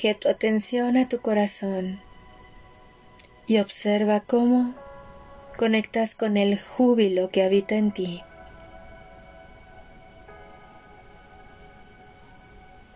Dirige 0.03 0.19
tu 0.19 0.29
atención 0.29 0.97
a 0.97 1.09
tu 1.09 1.21
corazón 1.21 2.01
y 3.47 3.59
observa 3.59 4.21
cómo 4.21 4.75
conectas 5.57 6.15
con 6.17 6.37
el 6.37 6.59
júbilo 6.59 7.31
que 7.31 7.45
habita 7.45 7.77
en 7.77 7.93
ti. 7.93 8.23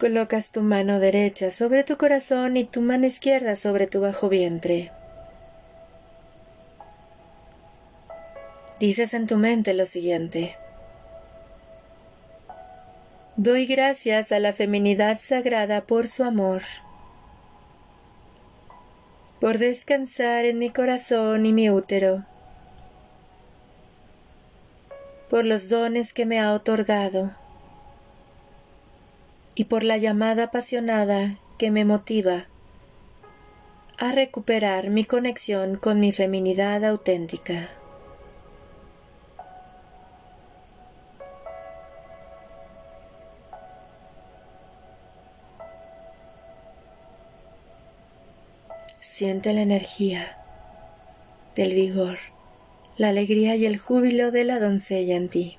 Colocas 0.00 0.50
tu 0.50 0.62
mano 0.62 0.98
derecha 0.98 1.50
sobre 1.50 1.84
tu 1.84 1.96
corazón 1.96 2.56
y 2.56 2.64
tu 2.64 2.80
mano 2.80 3.06
izquierda 3.06 3.54
sobre 3.54 3.86
tu 3.86 4.00
bajo 4.00 4.28
vientre. 4.28 4.90
Dices 8.80 9.14
en 9.14 9.26
tu 9.26 9.36
mente 9.36 9.74
lo 9.74 9.86
siguiente. 9.86 10.56
Doy 13.36 13.66
gracias 13.66 14.32
a 14.32 14.40
la 14.40 14.52
feminidad 14.52 15.18
sagrada 15.18 15.82
por 15.82 16.08
su 16.08 16.24
amor, 16.24 16.62
por 19.46 19.58
descansar 19.58 20.44
en 20.44 20.58
mi 20.58 20.70
corazón 20.70 21.46
y 21.46 21.52
mi 21.52 21.70
útero, 21.70 22.26
por 25.30 25.44
los 25.44 25.68
dones 25.68 26.12
que 26.12 26.26
me 26.26 26.40
ha 26.40 26.52
otorgado 26.52 27.30
y 29.54 29.66
por 29.66 29.84
la 29.84 29.98
llamada 29.98 30.46
apasionada 30.46 31.38
que 31.58 31.70
me 31.70 31.84
motiva 31.84 32.48
a 33.98 34.10
recuperar 34.10 34.90
mi 34.90 35.04
conexión 35.04 35.76
con 35.76 36.00
mi 36.00 36.10
feminidad 36.10 36.84
auténtica. 36.84 37.68
Siente 49.18 49.54
la 49.54 49.62
energía 49.62 50.36
del 51.54 51.72
vigor, 51.72 52.18
la 52.98 53.08
alegría 53.08 53.56
y 53.56 53.64
el 53.64 53.78
júbilo 53.78 54.30
de 54.30 54.44
la 54.44 54.60
doncella 54.60 55.16
en 55.16 55.30
ti. 55.30 55.56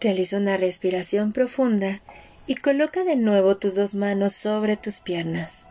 Realiza 0.00 0.38
una 0.38 0.56
respiración 0.56 1.34
profunda 1.34 2.00
y 2.46 2.54
coloca 2.54 3.04
de 3.04 3.16
nuevo 3.16 3.58
tus 3.58 3.74
dos 3.74 3.94
manos 3.94 4.32
sobre 4.32 4.78
tus 4.78 5.02
piernas. 5.02 5.66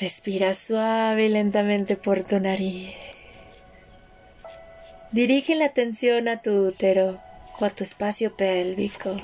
Respira 0.00 0.54
suave 0.54 1.26
y 1.26 1.28
lentamente 1.28 1.94
por 1.94 2.22
tu 2.22 2.40
nariz. 2.40 2.94
Dirige 5.12 5.54
la 5.56 5.66
atención 5.66 6.26
a 6.26 6.40
tu 6.40 6.68
útero 6.68 7.20
o 7.58 7.64
a 7.66 7.70
tu 7.70 7.84
espacio 7.84 8.34
pélvico. 8.34 9.14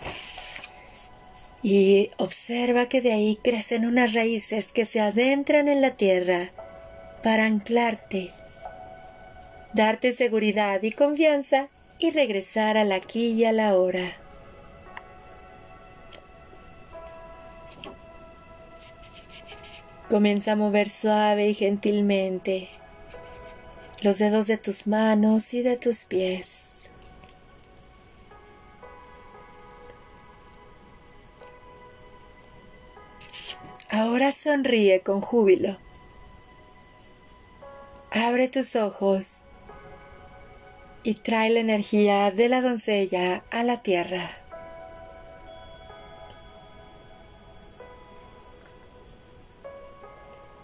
Y 1.62 2.11
observa 2.18 2.91
que 2.91 3.01
de 3.01 3.12
ahí 3.12 3.39
crecen 3.43 3.87
unas 3.87 4.12
raíces 4.12 4.70
que 4.70 4.85
se 4.85 5.01
adentran 5.01 5.68
en 5.68 5.81
la 5.81 5.93
tierra 5.93 6.51
para 7.22 7.47
anclarte, 7.47 8.31
darte 9.72 10.12
seguridad 10.12 10.83
y 10.83 10.93
confianza 10.93 11.68
y 11.99 12.11
regresar 12.11 12.77
al 12.77 12.93
aquí 12.93 13.31
y 13.31 13.47
a 13.47 13.53
la 13.53 13.77
hora. 13.77 14.26
Comienza 20.09 20.53
a 20.53 20.57
mover 20.57 20.89
suave 20.89 21.49
y 21.49 21.55
gentilmente 21.55 22.69
los 24.03 24.19
dedos 24.19 24.47
de 24.47 24.57
tus 24.57 24.87
manos 24.87 25.53
y 25.53 25.63
de 25.63 25.77
tus 25.77 26.05
pies. 26.05 26.91
Ahora 33.91 34.31
sonríe 34.31 35.01
con 35.01 35.21
júbilo. 35.21 35.77
Abre 38.13 38.49
tus 38.49 38.77
ojos 38.77 39.43
y 41.03 41.15
trae 41.15 41.51
la 41.51 41.61
energía 41.61 42.31
de 42.31 42.49
la 42.49 42.61
doncella 42.61 43.45
a 43.51 43.65
la 43.65 43.83
tierra. 43.83 44.46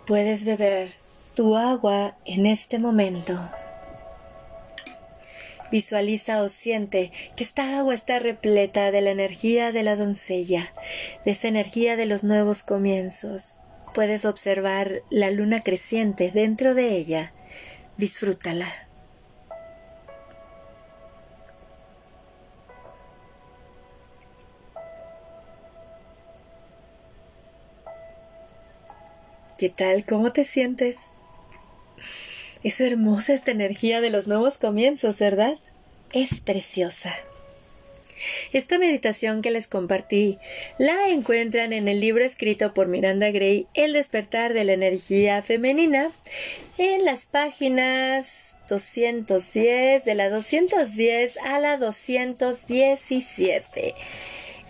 Puedes 0.06 0.44
beber 0.44 0.90
tu 1.36 1.56
agua 1.56 2.16
en 2.24 2.46
este 2.46 2.80
momento. 2.80 3.38
Visualiza 5.70 6.42
o 6.42 6.48
siente 6.48 7.12
que 7.36 7.44
esta 7.44 7.78
agua 7.78 7.94
está 7.94 8.18
repleta 8.18 8.90
de 8.90 9.00
la 9.00 9.10
energía 9.10 9.70
de 9.70 9.84
la 9.84 9.94
doncella, 9.94 10.72
de 11.24 11.30
esa 11.30 11.46
energía 11.46 11.94
de 11.96 12.06
los 12.06 12.24
nuevos 12.24 12.64
comienzos. 12.64 13.54
Puedes 13.94 14.24
observar 14.24 15.02
la 15.08 15.30
luna 15.30 15.60
creciente 15.60 16.32
dentro 16.32 16.74
de 16.74 16.96
ella. 16.96 17.32
Disfrútala. 17.96 18.66
¿Qué 29.62 29.70
tal? 29.70 30.04
¿Cómo 30.04 30.32
te 30.32 30.44
sientes? 30.44 31.10
Es 32.64 32.80
hermosa 32.80 33.32
esta 33.32 33.52
energía 33.52 34.00
de 34.00 34.10
los 34.10 34.26
nuevos 34.26 34.58
comienzos, 34.58 35.20
¿verdad? 35.20 35.56
Es 36.12 36.40
preciosa. 36.40 37.14
Esta 38.52 38.80
meditación 38.80 39.40
que 39.40 39.52
les 39.52 39.68
compartí 39.68 40.36
la 40.78 41.10
encuentran 41.10 41.72
en 41.72 41.86
el 41.86 42.00
libro 42.00 42.24
escrito 42.24 42.74
por 42.74 42.88
Miranda 42.88 43.30
Gray, 43.30 43.68
El 43.74 43.92
despertar 43.92 44.52
de 44.52 44.64
la 44.64 44.72
energía 44.72 45.42
femenina, 45.42 46.10
en 46.76 47.04
las 47.04 47.26
páginas 47.26 48.56
210, 48.68 50.04
de 50.04 50.14
la 50.16 50.28
210 50.28 51.36
a 51.36 51.60
la 51.60 51.76
217. 51.76 53.94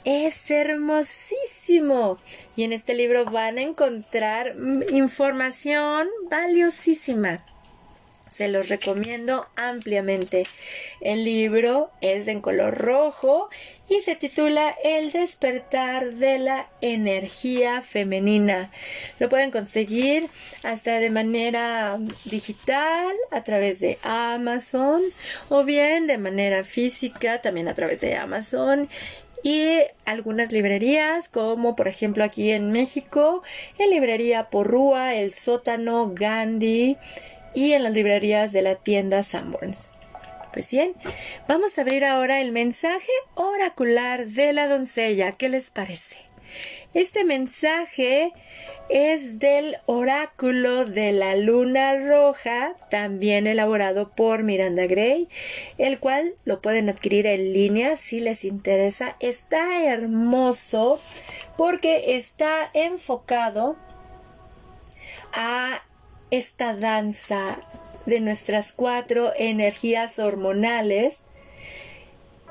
Es 0.04 0.50
hermosísimo. 0.50 2.18
Y 2.56 2.64
en 2.64 2.72
este 2.72 2.94
libro 2.94 3.24
van 3.24 3.58
a 3.58 3.62
encontrar 3.62 4.56
información 4.90 6.08
valiosísima. 6.28 7.44
Se 8.32 8.48
los 8.48 8.70
recomiendo 8.70 9.46
ampliamente. 9.56 10.44
El 11.02 11.22
libro 11.22 11.90
es 12.00 12.28
en 12.28 12.40
color 12.40 12.78
rojo 12.78 13.50
y 13.90 14.00
se 14.00 14.16
titula 14.16 14.74
El 14.82 15.12
despertar 15.12 16.14
de 16.14 16.38
la 16.38 16.66
energía 16.80 17.82
femenina. 17.82 18.70
Lo 19.18 19.28
pueden 19.28 19.50
conseguir 19.50 20.26
hasta 20.62 20.98
de 20.98 21.10
manera 21.10 21.98
digital 22.24 23.14
a 23.32 23.42
través 23.42 23.80
de 23.80 23.98
Amazon 24.02 25.02
o 25.50 25.62
bien 25.64 26.06
de 26.06 26.16
manera 26.16 26.64
física 26.64 27.42
también 27.42 27.68
a 27.68 27.74
través 27.74 28.00
de 28.00 28.16
Amazon 28.16 28.88
y 29.42 29.78
algunas 30.04 30.52
librerías 30.52 31.28
como 31.28 31.74
por 31.76 31.88
ejemplo 31.88 32.24
aquí 32.24 32.50
en 32.52 32.72
México 32.72 33.42
en 33.78 33.90
librería 33.90 34.50
Porrúa, 34.50 35.14
El 35.14 35.32
Sótano, 35.32 36.12
Gandhi 36.14 36.96
y 37.54 37.72
en 37.72 37.82
las 37.82 37.92
librerías 37.92 38.52
de 38.52 38.62
la 38.62 38.76
tienda 38.76 39.22
Sanborns. 39.22 39.92
Pues 40.52 40.70
bien, 40.70 40.94
vamos 41.48 41.78
a 41.78 41.80
abrir 41.80 42.04
ahora 42.04 42.40
el 42.40 42.52
mensaje 42.52 43.10
oracular 43.34 44.26
de 44.26 44.52
la 44.52 44.68
doncella. 44.68 45.32
¿Qué 45.32 45.48
les 45.48 45.70
parece? 45.70 46.18
Este 46.94 47.24
mensaje 47.24 48.34
es 48.90 49.38
del 49.38 49.76
oráculo 49.86 50.84
de 50.84 51.12
la 51.12 51.34
luna 51.36 51.96
roja, 51.96 52.74
también 52.90 53.46
elaborado 53.46 54.10
por 54.10 54.42
Miranda 54.42 54.86
Gray, 54.86 55.26
el 55.78 55.98
cual 55.98 56.34
lo 56.44 56.60
pueden 56.60 56.90
adquirir 56.90 57.26
en 57.26 57.54
línea 57.54 57.96
si 57.96 58.20
les 58.20 58.44
interesa. 58.44 59.16
Está 59.20 59.84
hermoso 59.84 61.00
porque 61.56 62.16
está 62.16 62.70
enfocado 62.74 63.76
a 65.32 65.82
esta 66.30 66.74
danza 66.74 67.58
de 68.04 68.20
nuestras 68.20 68.74
cuatro 68.74 69.32
energías 69.36 70.18
hormonales 70.18 71.24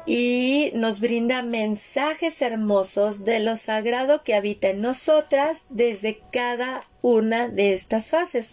y 0.06 0.72
nos 0.74 1.00
brinda 1.00 1.44
mensajes 1.44 2.42
hermosos 2.42 3.24
de 3.24 3.40
lo 3.40 3.56
sagrado 3.56 4.24
que 4.24 4.34
habita 4.34 4.70
en 4.70 4.82
nosotras 4.82 5.66
desde 5.70 6.20
cada 6.32 6.82
una 7.02 7.50
de 7.50 7.74
estas 7.74 8.10
fases. 8.10 8.52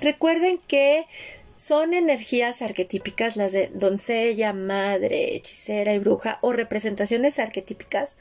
Recuerden 0.00 0.58
que 0.66 1.06
son 1.54 1.92
energías 1.92 2.62
arquetípicas, 2.62 3.36
las 3.36 3.52
de 3.52 3.68
doncella, 3.74 4.52
madre, 4.52 5.34
hechicera 5.34 5.92
y 5.92 5.98
bruja, 5.98 6.38
o 6.40 6.52
representaciones 6.52 7.38
arquetípicas, 7.38 8.16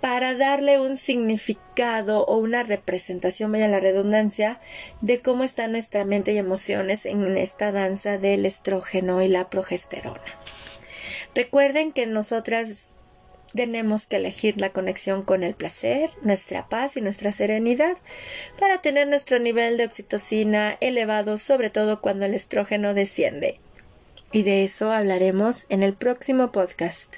para 0.00 0.34
darle 0.34 0.78
un 0.78 0.96
significado 0.96 2.26
o 2.26 2.36
una 2.36 2.62
representación, 2.62 3.50
vaya 3.50 3.68
la 3.68 3.80
redundancia, 3.80 4.60
de 5.00 5.20
cómo 5.20 5.44
está 5.44 5.66
nuestra 5.66 6.04
mente 6.04 6.32
y 6.32 6.38
emociones 6.38 7.06
en 7.06 7.36
esta 7.36 7.72
danza 7.72 8.18
del 8.18 8.46
estrógeno 8.46 9.22
y 9.22 9.28
la 9.28 9.48
progesterona. 9.48 10.20
Recuerden 11.34 11.92
que 11.92 12.06
nosotras 12.06 12.90
tenemos 13.54 14.06
que 14.06 14.16
elegir 14.16 14.60
la 14.60 14.70
conexión 14.70 15.22
con 15.22 15.42
el 15.42 15.54
placer, 15.54 16.10
nuestra 16.22 16.68
paz 16.68 16.96
y 16.96 17.00
nuestra 17.00 17.32
serenidad 17.32 17.96
para 18.58 18.80
tener 18.82 19.06
nuestro 19.08 19.38
nivel 19.38 19.76
de 19.76 19.84
oxitocina 19.84 20.76
elevado, 20.80 21.36
sobre 21.36 21.70
todo 21.70 22.00
cuando 22.00 22.26
el 22.26 22.34
estrógeno 22.34 22.94
desciende. 22.94 23.60
Y 24.32 24.42
de 24.42 24.64
eso 24.64 24.90
hablaremos 24.90 25.66
en 25.68 25.82
el 25.82 25.94
próximo 25.94 26.50
podcast. 26.50 27.16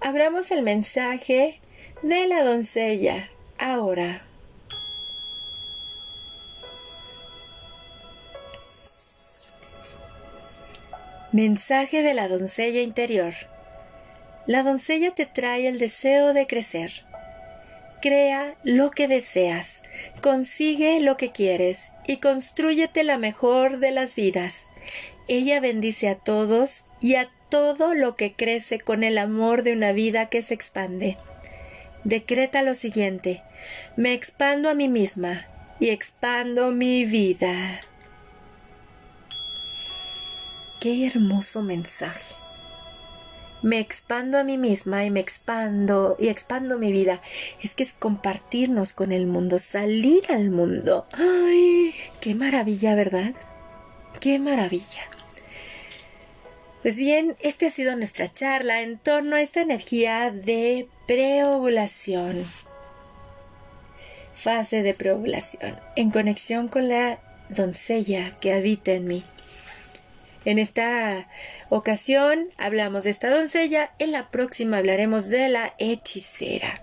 Abramos 0.00 0.50
el 0.50 0.62
mensaje 0.62 1.60
de 2.02 2.26
la 2.26 2.42
doncella 2.42 3.30
ahora. 3.58 4.27
Mensaje 11.32 12.02
de 12.02 12.14
la 12.14 12.28
doncella 12.28 12.80
interior. 12.80 13.34
La 14.46 14.62
doncella 14.62 15.14
te 15.14 15.26
trae 15.26 15.68
el 15.68 15.78
deseo 15.78 16.32
de 16.32 16.46
crecer. 16.46 16.90
Crea 18.00 18.56
lo 18.62 18.90
que 18.90 19.08
deseas, 19.08 19.82
consigue 20.22 21.00
lo 21.00 21.16
que 21.16 21.32
quieres 21.32 21.90
y 22.06 22.18
construyete 22.18 23.04
la 23.04 23.18
mejor 23.18 23.78
de 23.78 23.90
las 23.90 24.14
vidas. 24.14 24.70
Ella 25.26 25.60
bendice 25.60 26.08
a 26.08 26.14
todos 26.14 26.84
y 27.00 27.16
a 27.16 27.28
todo 27.50 27.94
lo 27.94 28.14
que 28.14 28.32
crece 28.34 28.78
con 28.78 29.04
el 29.04 29.18
amor 29.18 29.62
de 29.62 29.72
una 29.72 29.92
vida 29.92 30.26
que 30.26 30.42
se 30.42 30.54
expande 30.54 31.16
decreta 32.04 32.62
lo 32.62 32.74
siguiente, 32.74 33.42
me 33.96 34.14
expando 34.14 34.70
a 34.70 34.74
mí 34.74 34.88
misma 34.88 35.46
y 35.80 35.90
expando 35.90 36.70
mi 36.72 37.04
vida. 37.04 37.54
Qué 40.80 41.08
hermoso 41.08 41.62
mensaje. 41.62 42.34
Me 43.62 43.80
expando 43.80 44.38
a 44.38 44.44
mí 44.44 44.56
misma 44.56 45.04
y 45.04 45.10
me 45.10 45.18
expando 45.18 46.16
y 46.20 46.28
expando 46.28 46.78
mi 46.78 46.92
vida. 46.92 47.20
Es 47.60 47.74
que 47.74 47.82
es 47.82 47.92
compartirnos 47.92 48.92
con 48.92 49.10
el 49.10 49.26
mundo, 49.26 49.58
salir 49.58 50.30
al 50.30 50.50
mundo. 50.50 51.04
¡Ay! 51.14 51.92
¡Qué 52.20 52.36
maravilla, 52.36 52.94
¿verdad? 52.94 53.34
¡Qué 54.20 54.38
maravilla! 54.38 55.02
Pues 56.82 56.96
bien, 56.96 57.36
esta 57.40 57.66
ha 57.66 57.70
sido 57.70 57.96
nuestra 57.96 58.32
charla 58.32 58.80
en 58.80 58.98
torno 58.98 59.34
a 59.34 59.42
esta 59.42 59.62
energía 59.62 60.30
de 60.30 60.88
preovulación. 61.08 62.36
Fase 64.32 64.84
de 64.84 64.94
preovulación, 64.94 65.76
en 65.96 66.10
conexión 66.12 66.68
con 66.68 66.88
la 66.88 67.18
doncella 67.48 68.30
que 68.38 68.52
habita 68.52 68.92
en 68.92 69.06
mí. 69.06 69.24
En 70.48 70.58
esta 70.58 71.28
ocasión 71.68 72.48
hablamos 72.56 73.04
de 73.04 73.10
esta 73.10 73.28
doncella, 73.28 73.92
en 73.98 74.12
la 74.12 74.30
próxima 74.30 74.78
hablaremos 74.78 75.28
de 75.28 75.50
la 75.50 75.74
hechicera. 75.76 76.80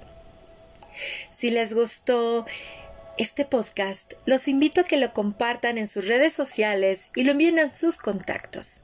Si 1.31 1.49
les 1.49 1.73
gustó 1.73 2.45
este 3.17 3.43
podcast, 3.43 4.13
los 4.27 4.47
invito 4.47 4.81
a 4.81 4.83
que 4.83 4.97
lo 4.97 5.13
compartan 5.13 5.79
en 5.79 5.87
sus 5.87 6.05
redes 6.05 6.31
sociales 6.31 7.09
y 7.15 7.23
lo 7.23 7.31
envíen 7.31 7.57
a 7.57 7.67
sus 7.67 7.97
contactos 7.97 8.83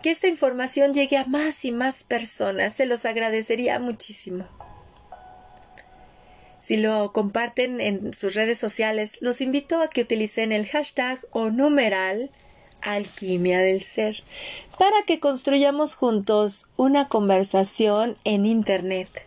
que 0.00 0.12
esta 0.12 0.28
información 0.28 0.94
llegue 0.94 1.16
a 1.16 1.24
más 1.24 1.64
y 1.64 1.72
más 1.72 2.04
personas. 2.04 2.74
Se 2.74 2.86
los 2.86 3.04
agradecería 3.04 3.80
muchísimo. 3.80 4.46
Si 6.60 6.76
lo 6.76 7.12
comparten 7.12 7.80
en 7.80 8.12
sus 8.12 8.34
redes 8.34 8.58
sociales, 8.58 9.18
los 9.22 9.40
invito 9.40 9.82
a 9.82 9.90
que 9.90 10.02
utilicen 10.02 10.52
el 10.52 10.68
hashtag 10.68 11.18
o 11.32 11.50
numeral 11.50 12.30
alquimia 12.82 13.58
del 13.60 13.82
ser 13.82 14.22
para 14.78 15.02
que 15.06 15.20
construyamos 15.20 15.94
juntos 15.94 16.66
una 16.76 17.08
conversación 17.08 18.16
en 18.24 18.46
Internet. 18.46 19.26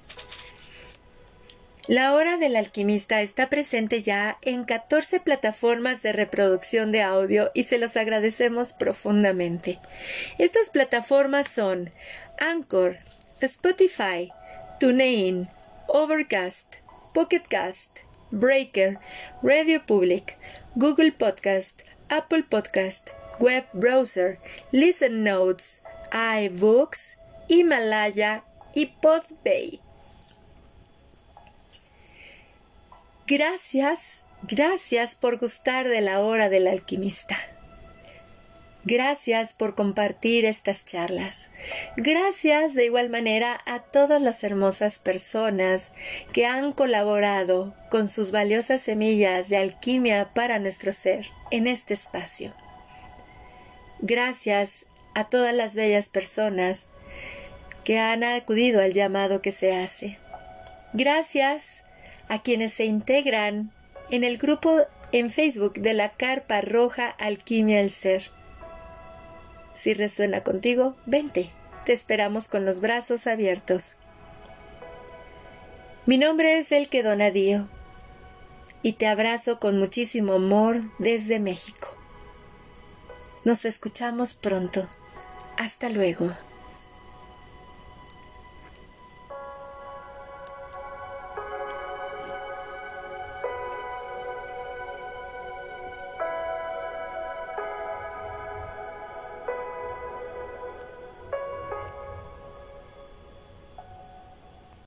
La 1.87 2.13
hora 2.13 2.37
del 2.37 2.55
alquimista 2.55 3.21
está 3.21 3.49
presente 3.49 4.01
ya 4.01 4.37
en 4.43 4.63
14 4.63 5.19
plataformas 5.19 6.01
de 6.01 6.13
reproducción 6.13 6.91
de 6.91 7.01
audio 7.01 7.51
y 7.53 7.63
se 7.63 7.79
los 7.79 7.97
agradecemos 7.97 8.71
profundamente. 8.71 9.79
Estas 10.37 10.69
plataformas 10.69 11.47
son 11.47 11.91
Anchor, 12.39 12.97
Spotify, 13.41 14.29
TuneIn, 14.79 15.49
Overcast, 15.87 16.75
Pocketcast, 17.13 17.99
Breaker, 18.29 18.99
Radio 19.43 19.85
Public, 19.85 20.37
Google 20.75 21.11
Podcast, 21.11 21.81
Apple 22.09 22.43
Podcast, 22.43 23.09
Web 23.39 23.65
Browser, 23.73 24.39
Listen 24.71 25.23
Notes, 25.23 25.81
iBooks, 26.11 27.17
Himalaya 27.47 28.43
y 28.73 28.87
Podbay. 28.87 29.79
Gracias, 33.27 34.25
gracias 34.43 35.15
por 35.15 35.37
gustar 35.37 35.87
de 35.87 36.01
la 36.01 36.19
hora 36.19 36.49
del 36.49 36.67
alquimista. 36.67 37.37
Gracias 38.83 39.53
por 39.53 39.75
compartir 39.75 40.43
estas 40.43 40.85
charlas. 40.85 41.49
Gracias 41.97 42.73
de 42.73 42.85
igual 42.85 43.11
manera 43.11 43.61
a 43.67 43.79
todas 43.79 44.21
las 44.23 44.43
hermosas 44.43 44.97
personas 44.97 45.91
que 46.33 46.47
han 46.47 46.73
colaborado 46.73 47.75
con 47.91 48.07
sus 48.07 48.31
valiosas 48.31 48.81
semillas 48.81 49.49
de 49.49 49.57
alquimia 49.57 50.33
para 50.33 50.57
nuestro 50.57 50.91
ser 50.93 51.27
en 51.51 51.67
este 51.67 51.93
espacio. 51.93 52.55
Gracias 54.01 54.87
a 55.13 55.29
todas 55.29 55.53
las 55.53 55.75
bellas 55.75 56.09
personas 56.09 56.87
que 57.83 57.99
han 57.99 58.23
acudido 58.23 58.81
al 58.81 58.93
llamado 58.93 59.41
que 59.41 59.51
se 59.51 59.75
hace. 59.75 60.17
Gracias 60.93 61.83
a 62.27 62.41
quienes 62.41 62.73
se 62.73 62.85
integran 62.85 63.71
en 64.09 64.23
el 64.23 64.37
grupo 64.37 64.81
en 65.11 65.29
Facebook 65.29 65.73
de 65.73 65.93
la 65.93 66.09
Carpa 66.09 66.61
Roja 66.61 67.07
Alquimia 67.07 67.77
del 67.77 67.91
Ser. 67.91 68.31
Si 69.73 69.93
resuena 69.93 70.43
contigo, 70.43 70.95
vente, 71.05 71.51
te 71.85 71.93
esperamos 71.93 72.47
con 72.47 72.65
los 72.65 72.81
brazos 72.81 73.27
abiertos. 73.27 73.97
Mi 76.07 76.17
nombre 76.17 76.57
es 76.57 76.71
El 76.71 76.89
Donadío 76.89 77.69
y 78.81 78.93
te 78.93 79.07
abrazo 79.07 79.59
con 79.59 79.77
muchísimo 79.77 80.33
amor 80.33 80.81
desde 80.97 81.39
México. 81.39 82.00
Nos 83.43 83.65
escuchamos 83.65 84.33
pronto. 84.35 84.87
Hasta 85.57 85.89
luego. 85.89 86.31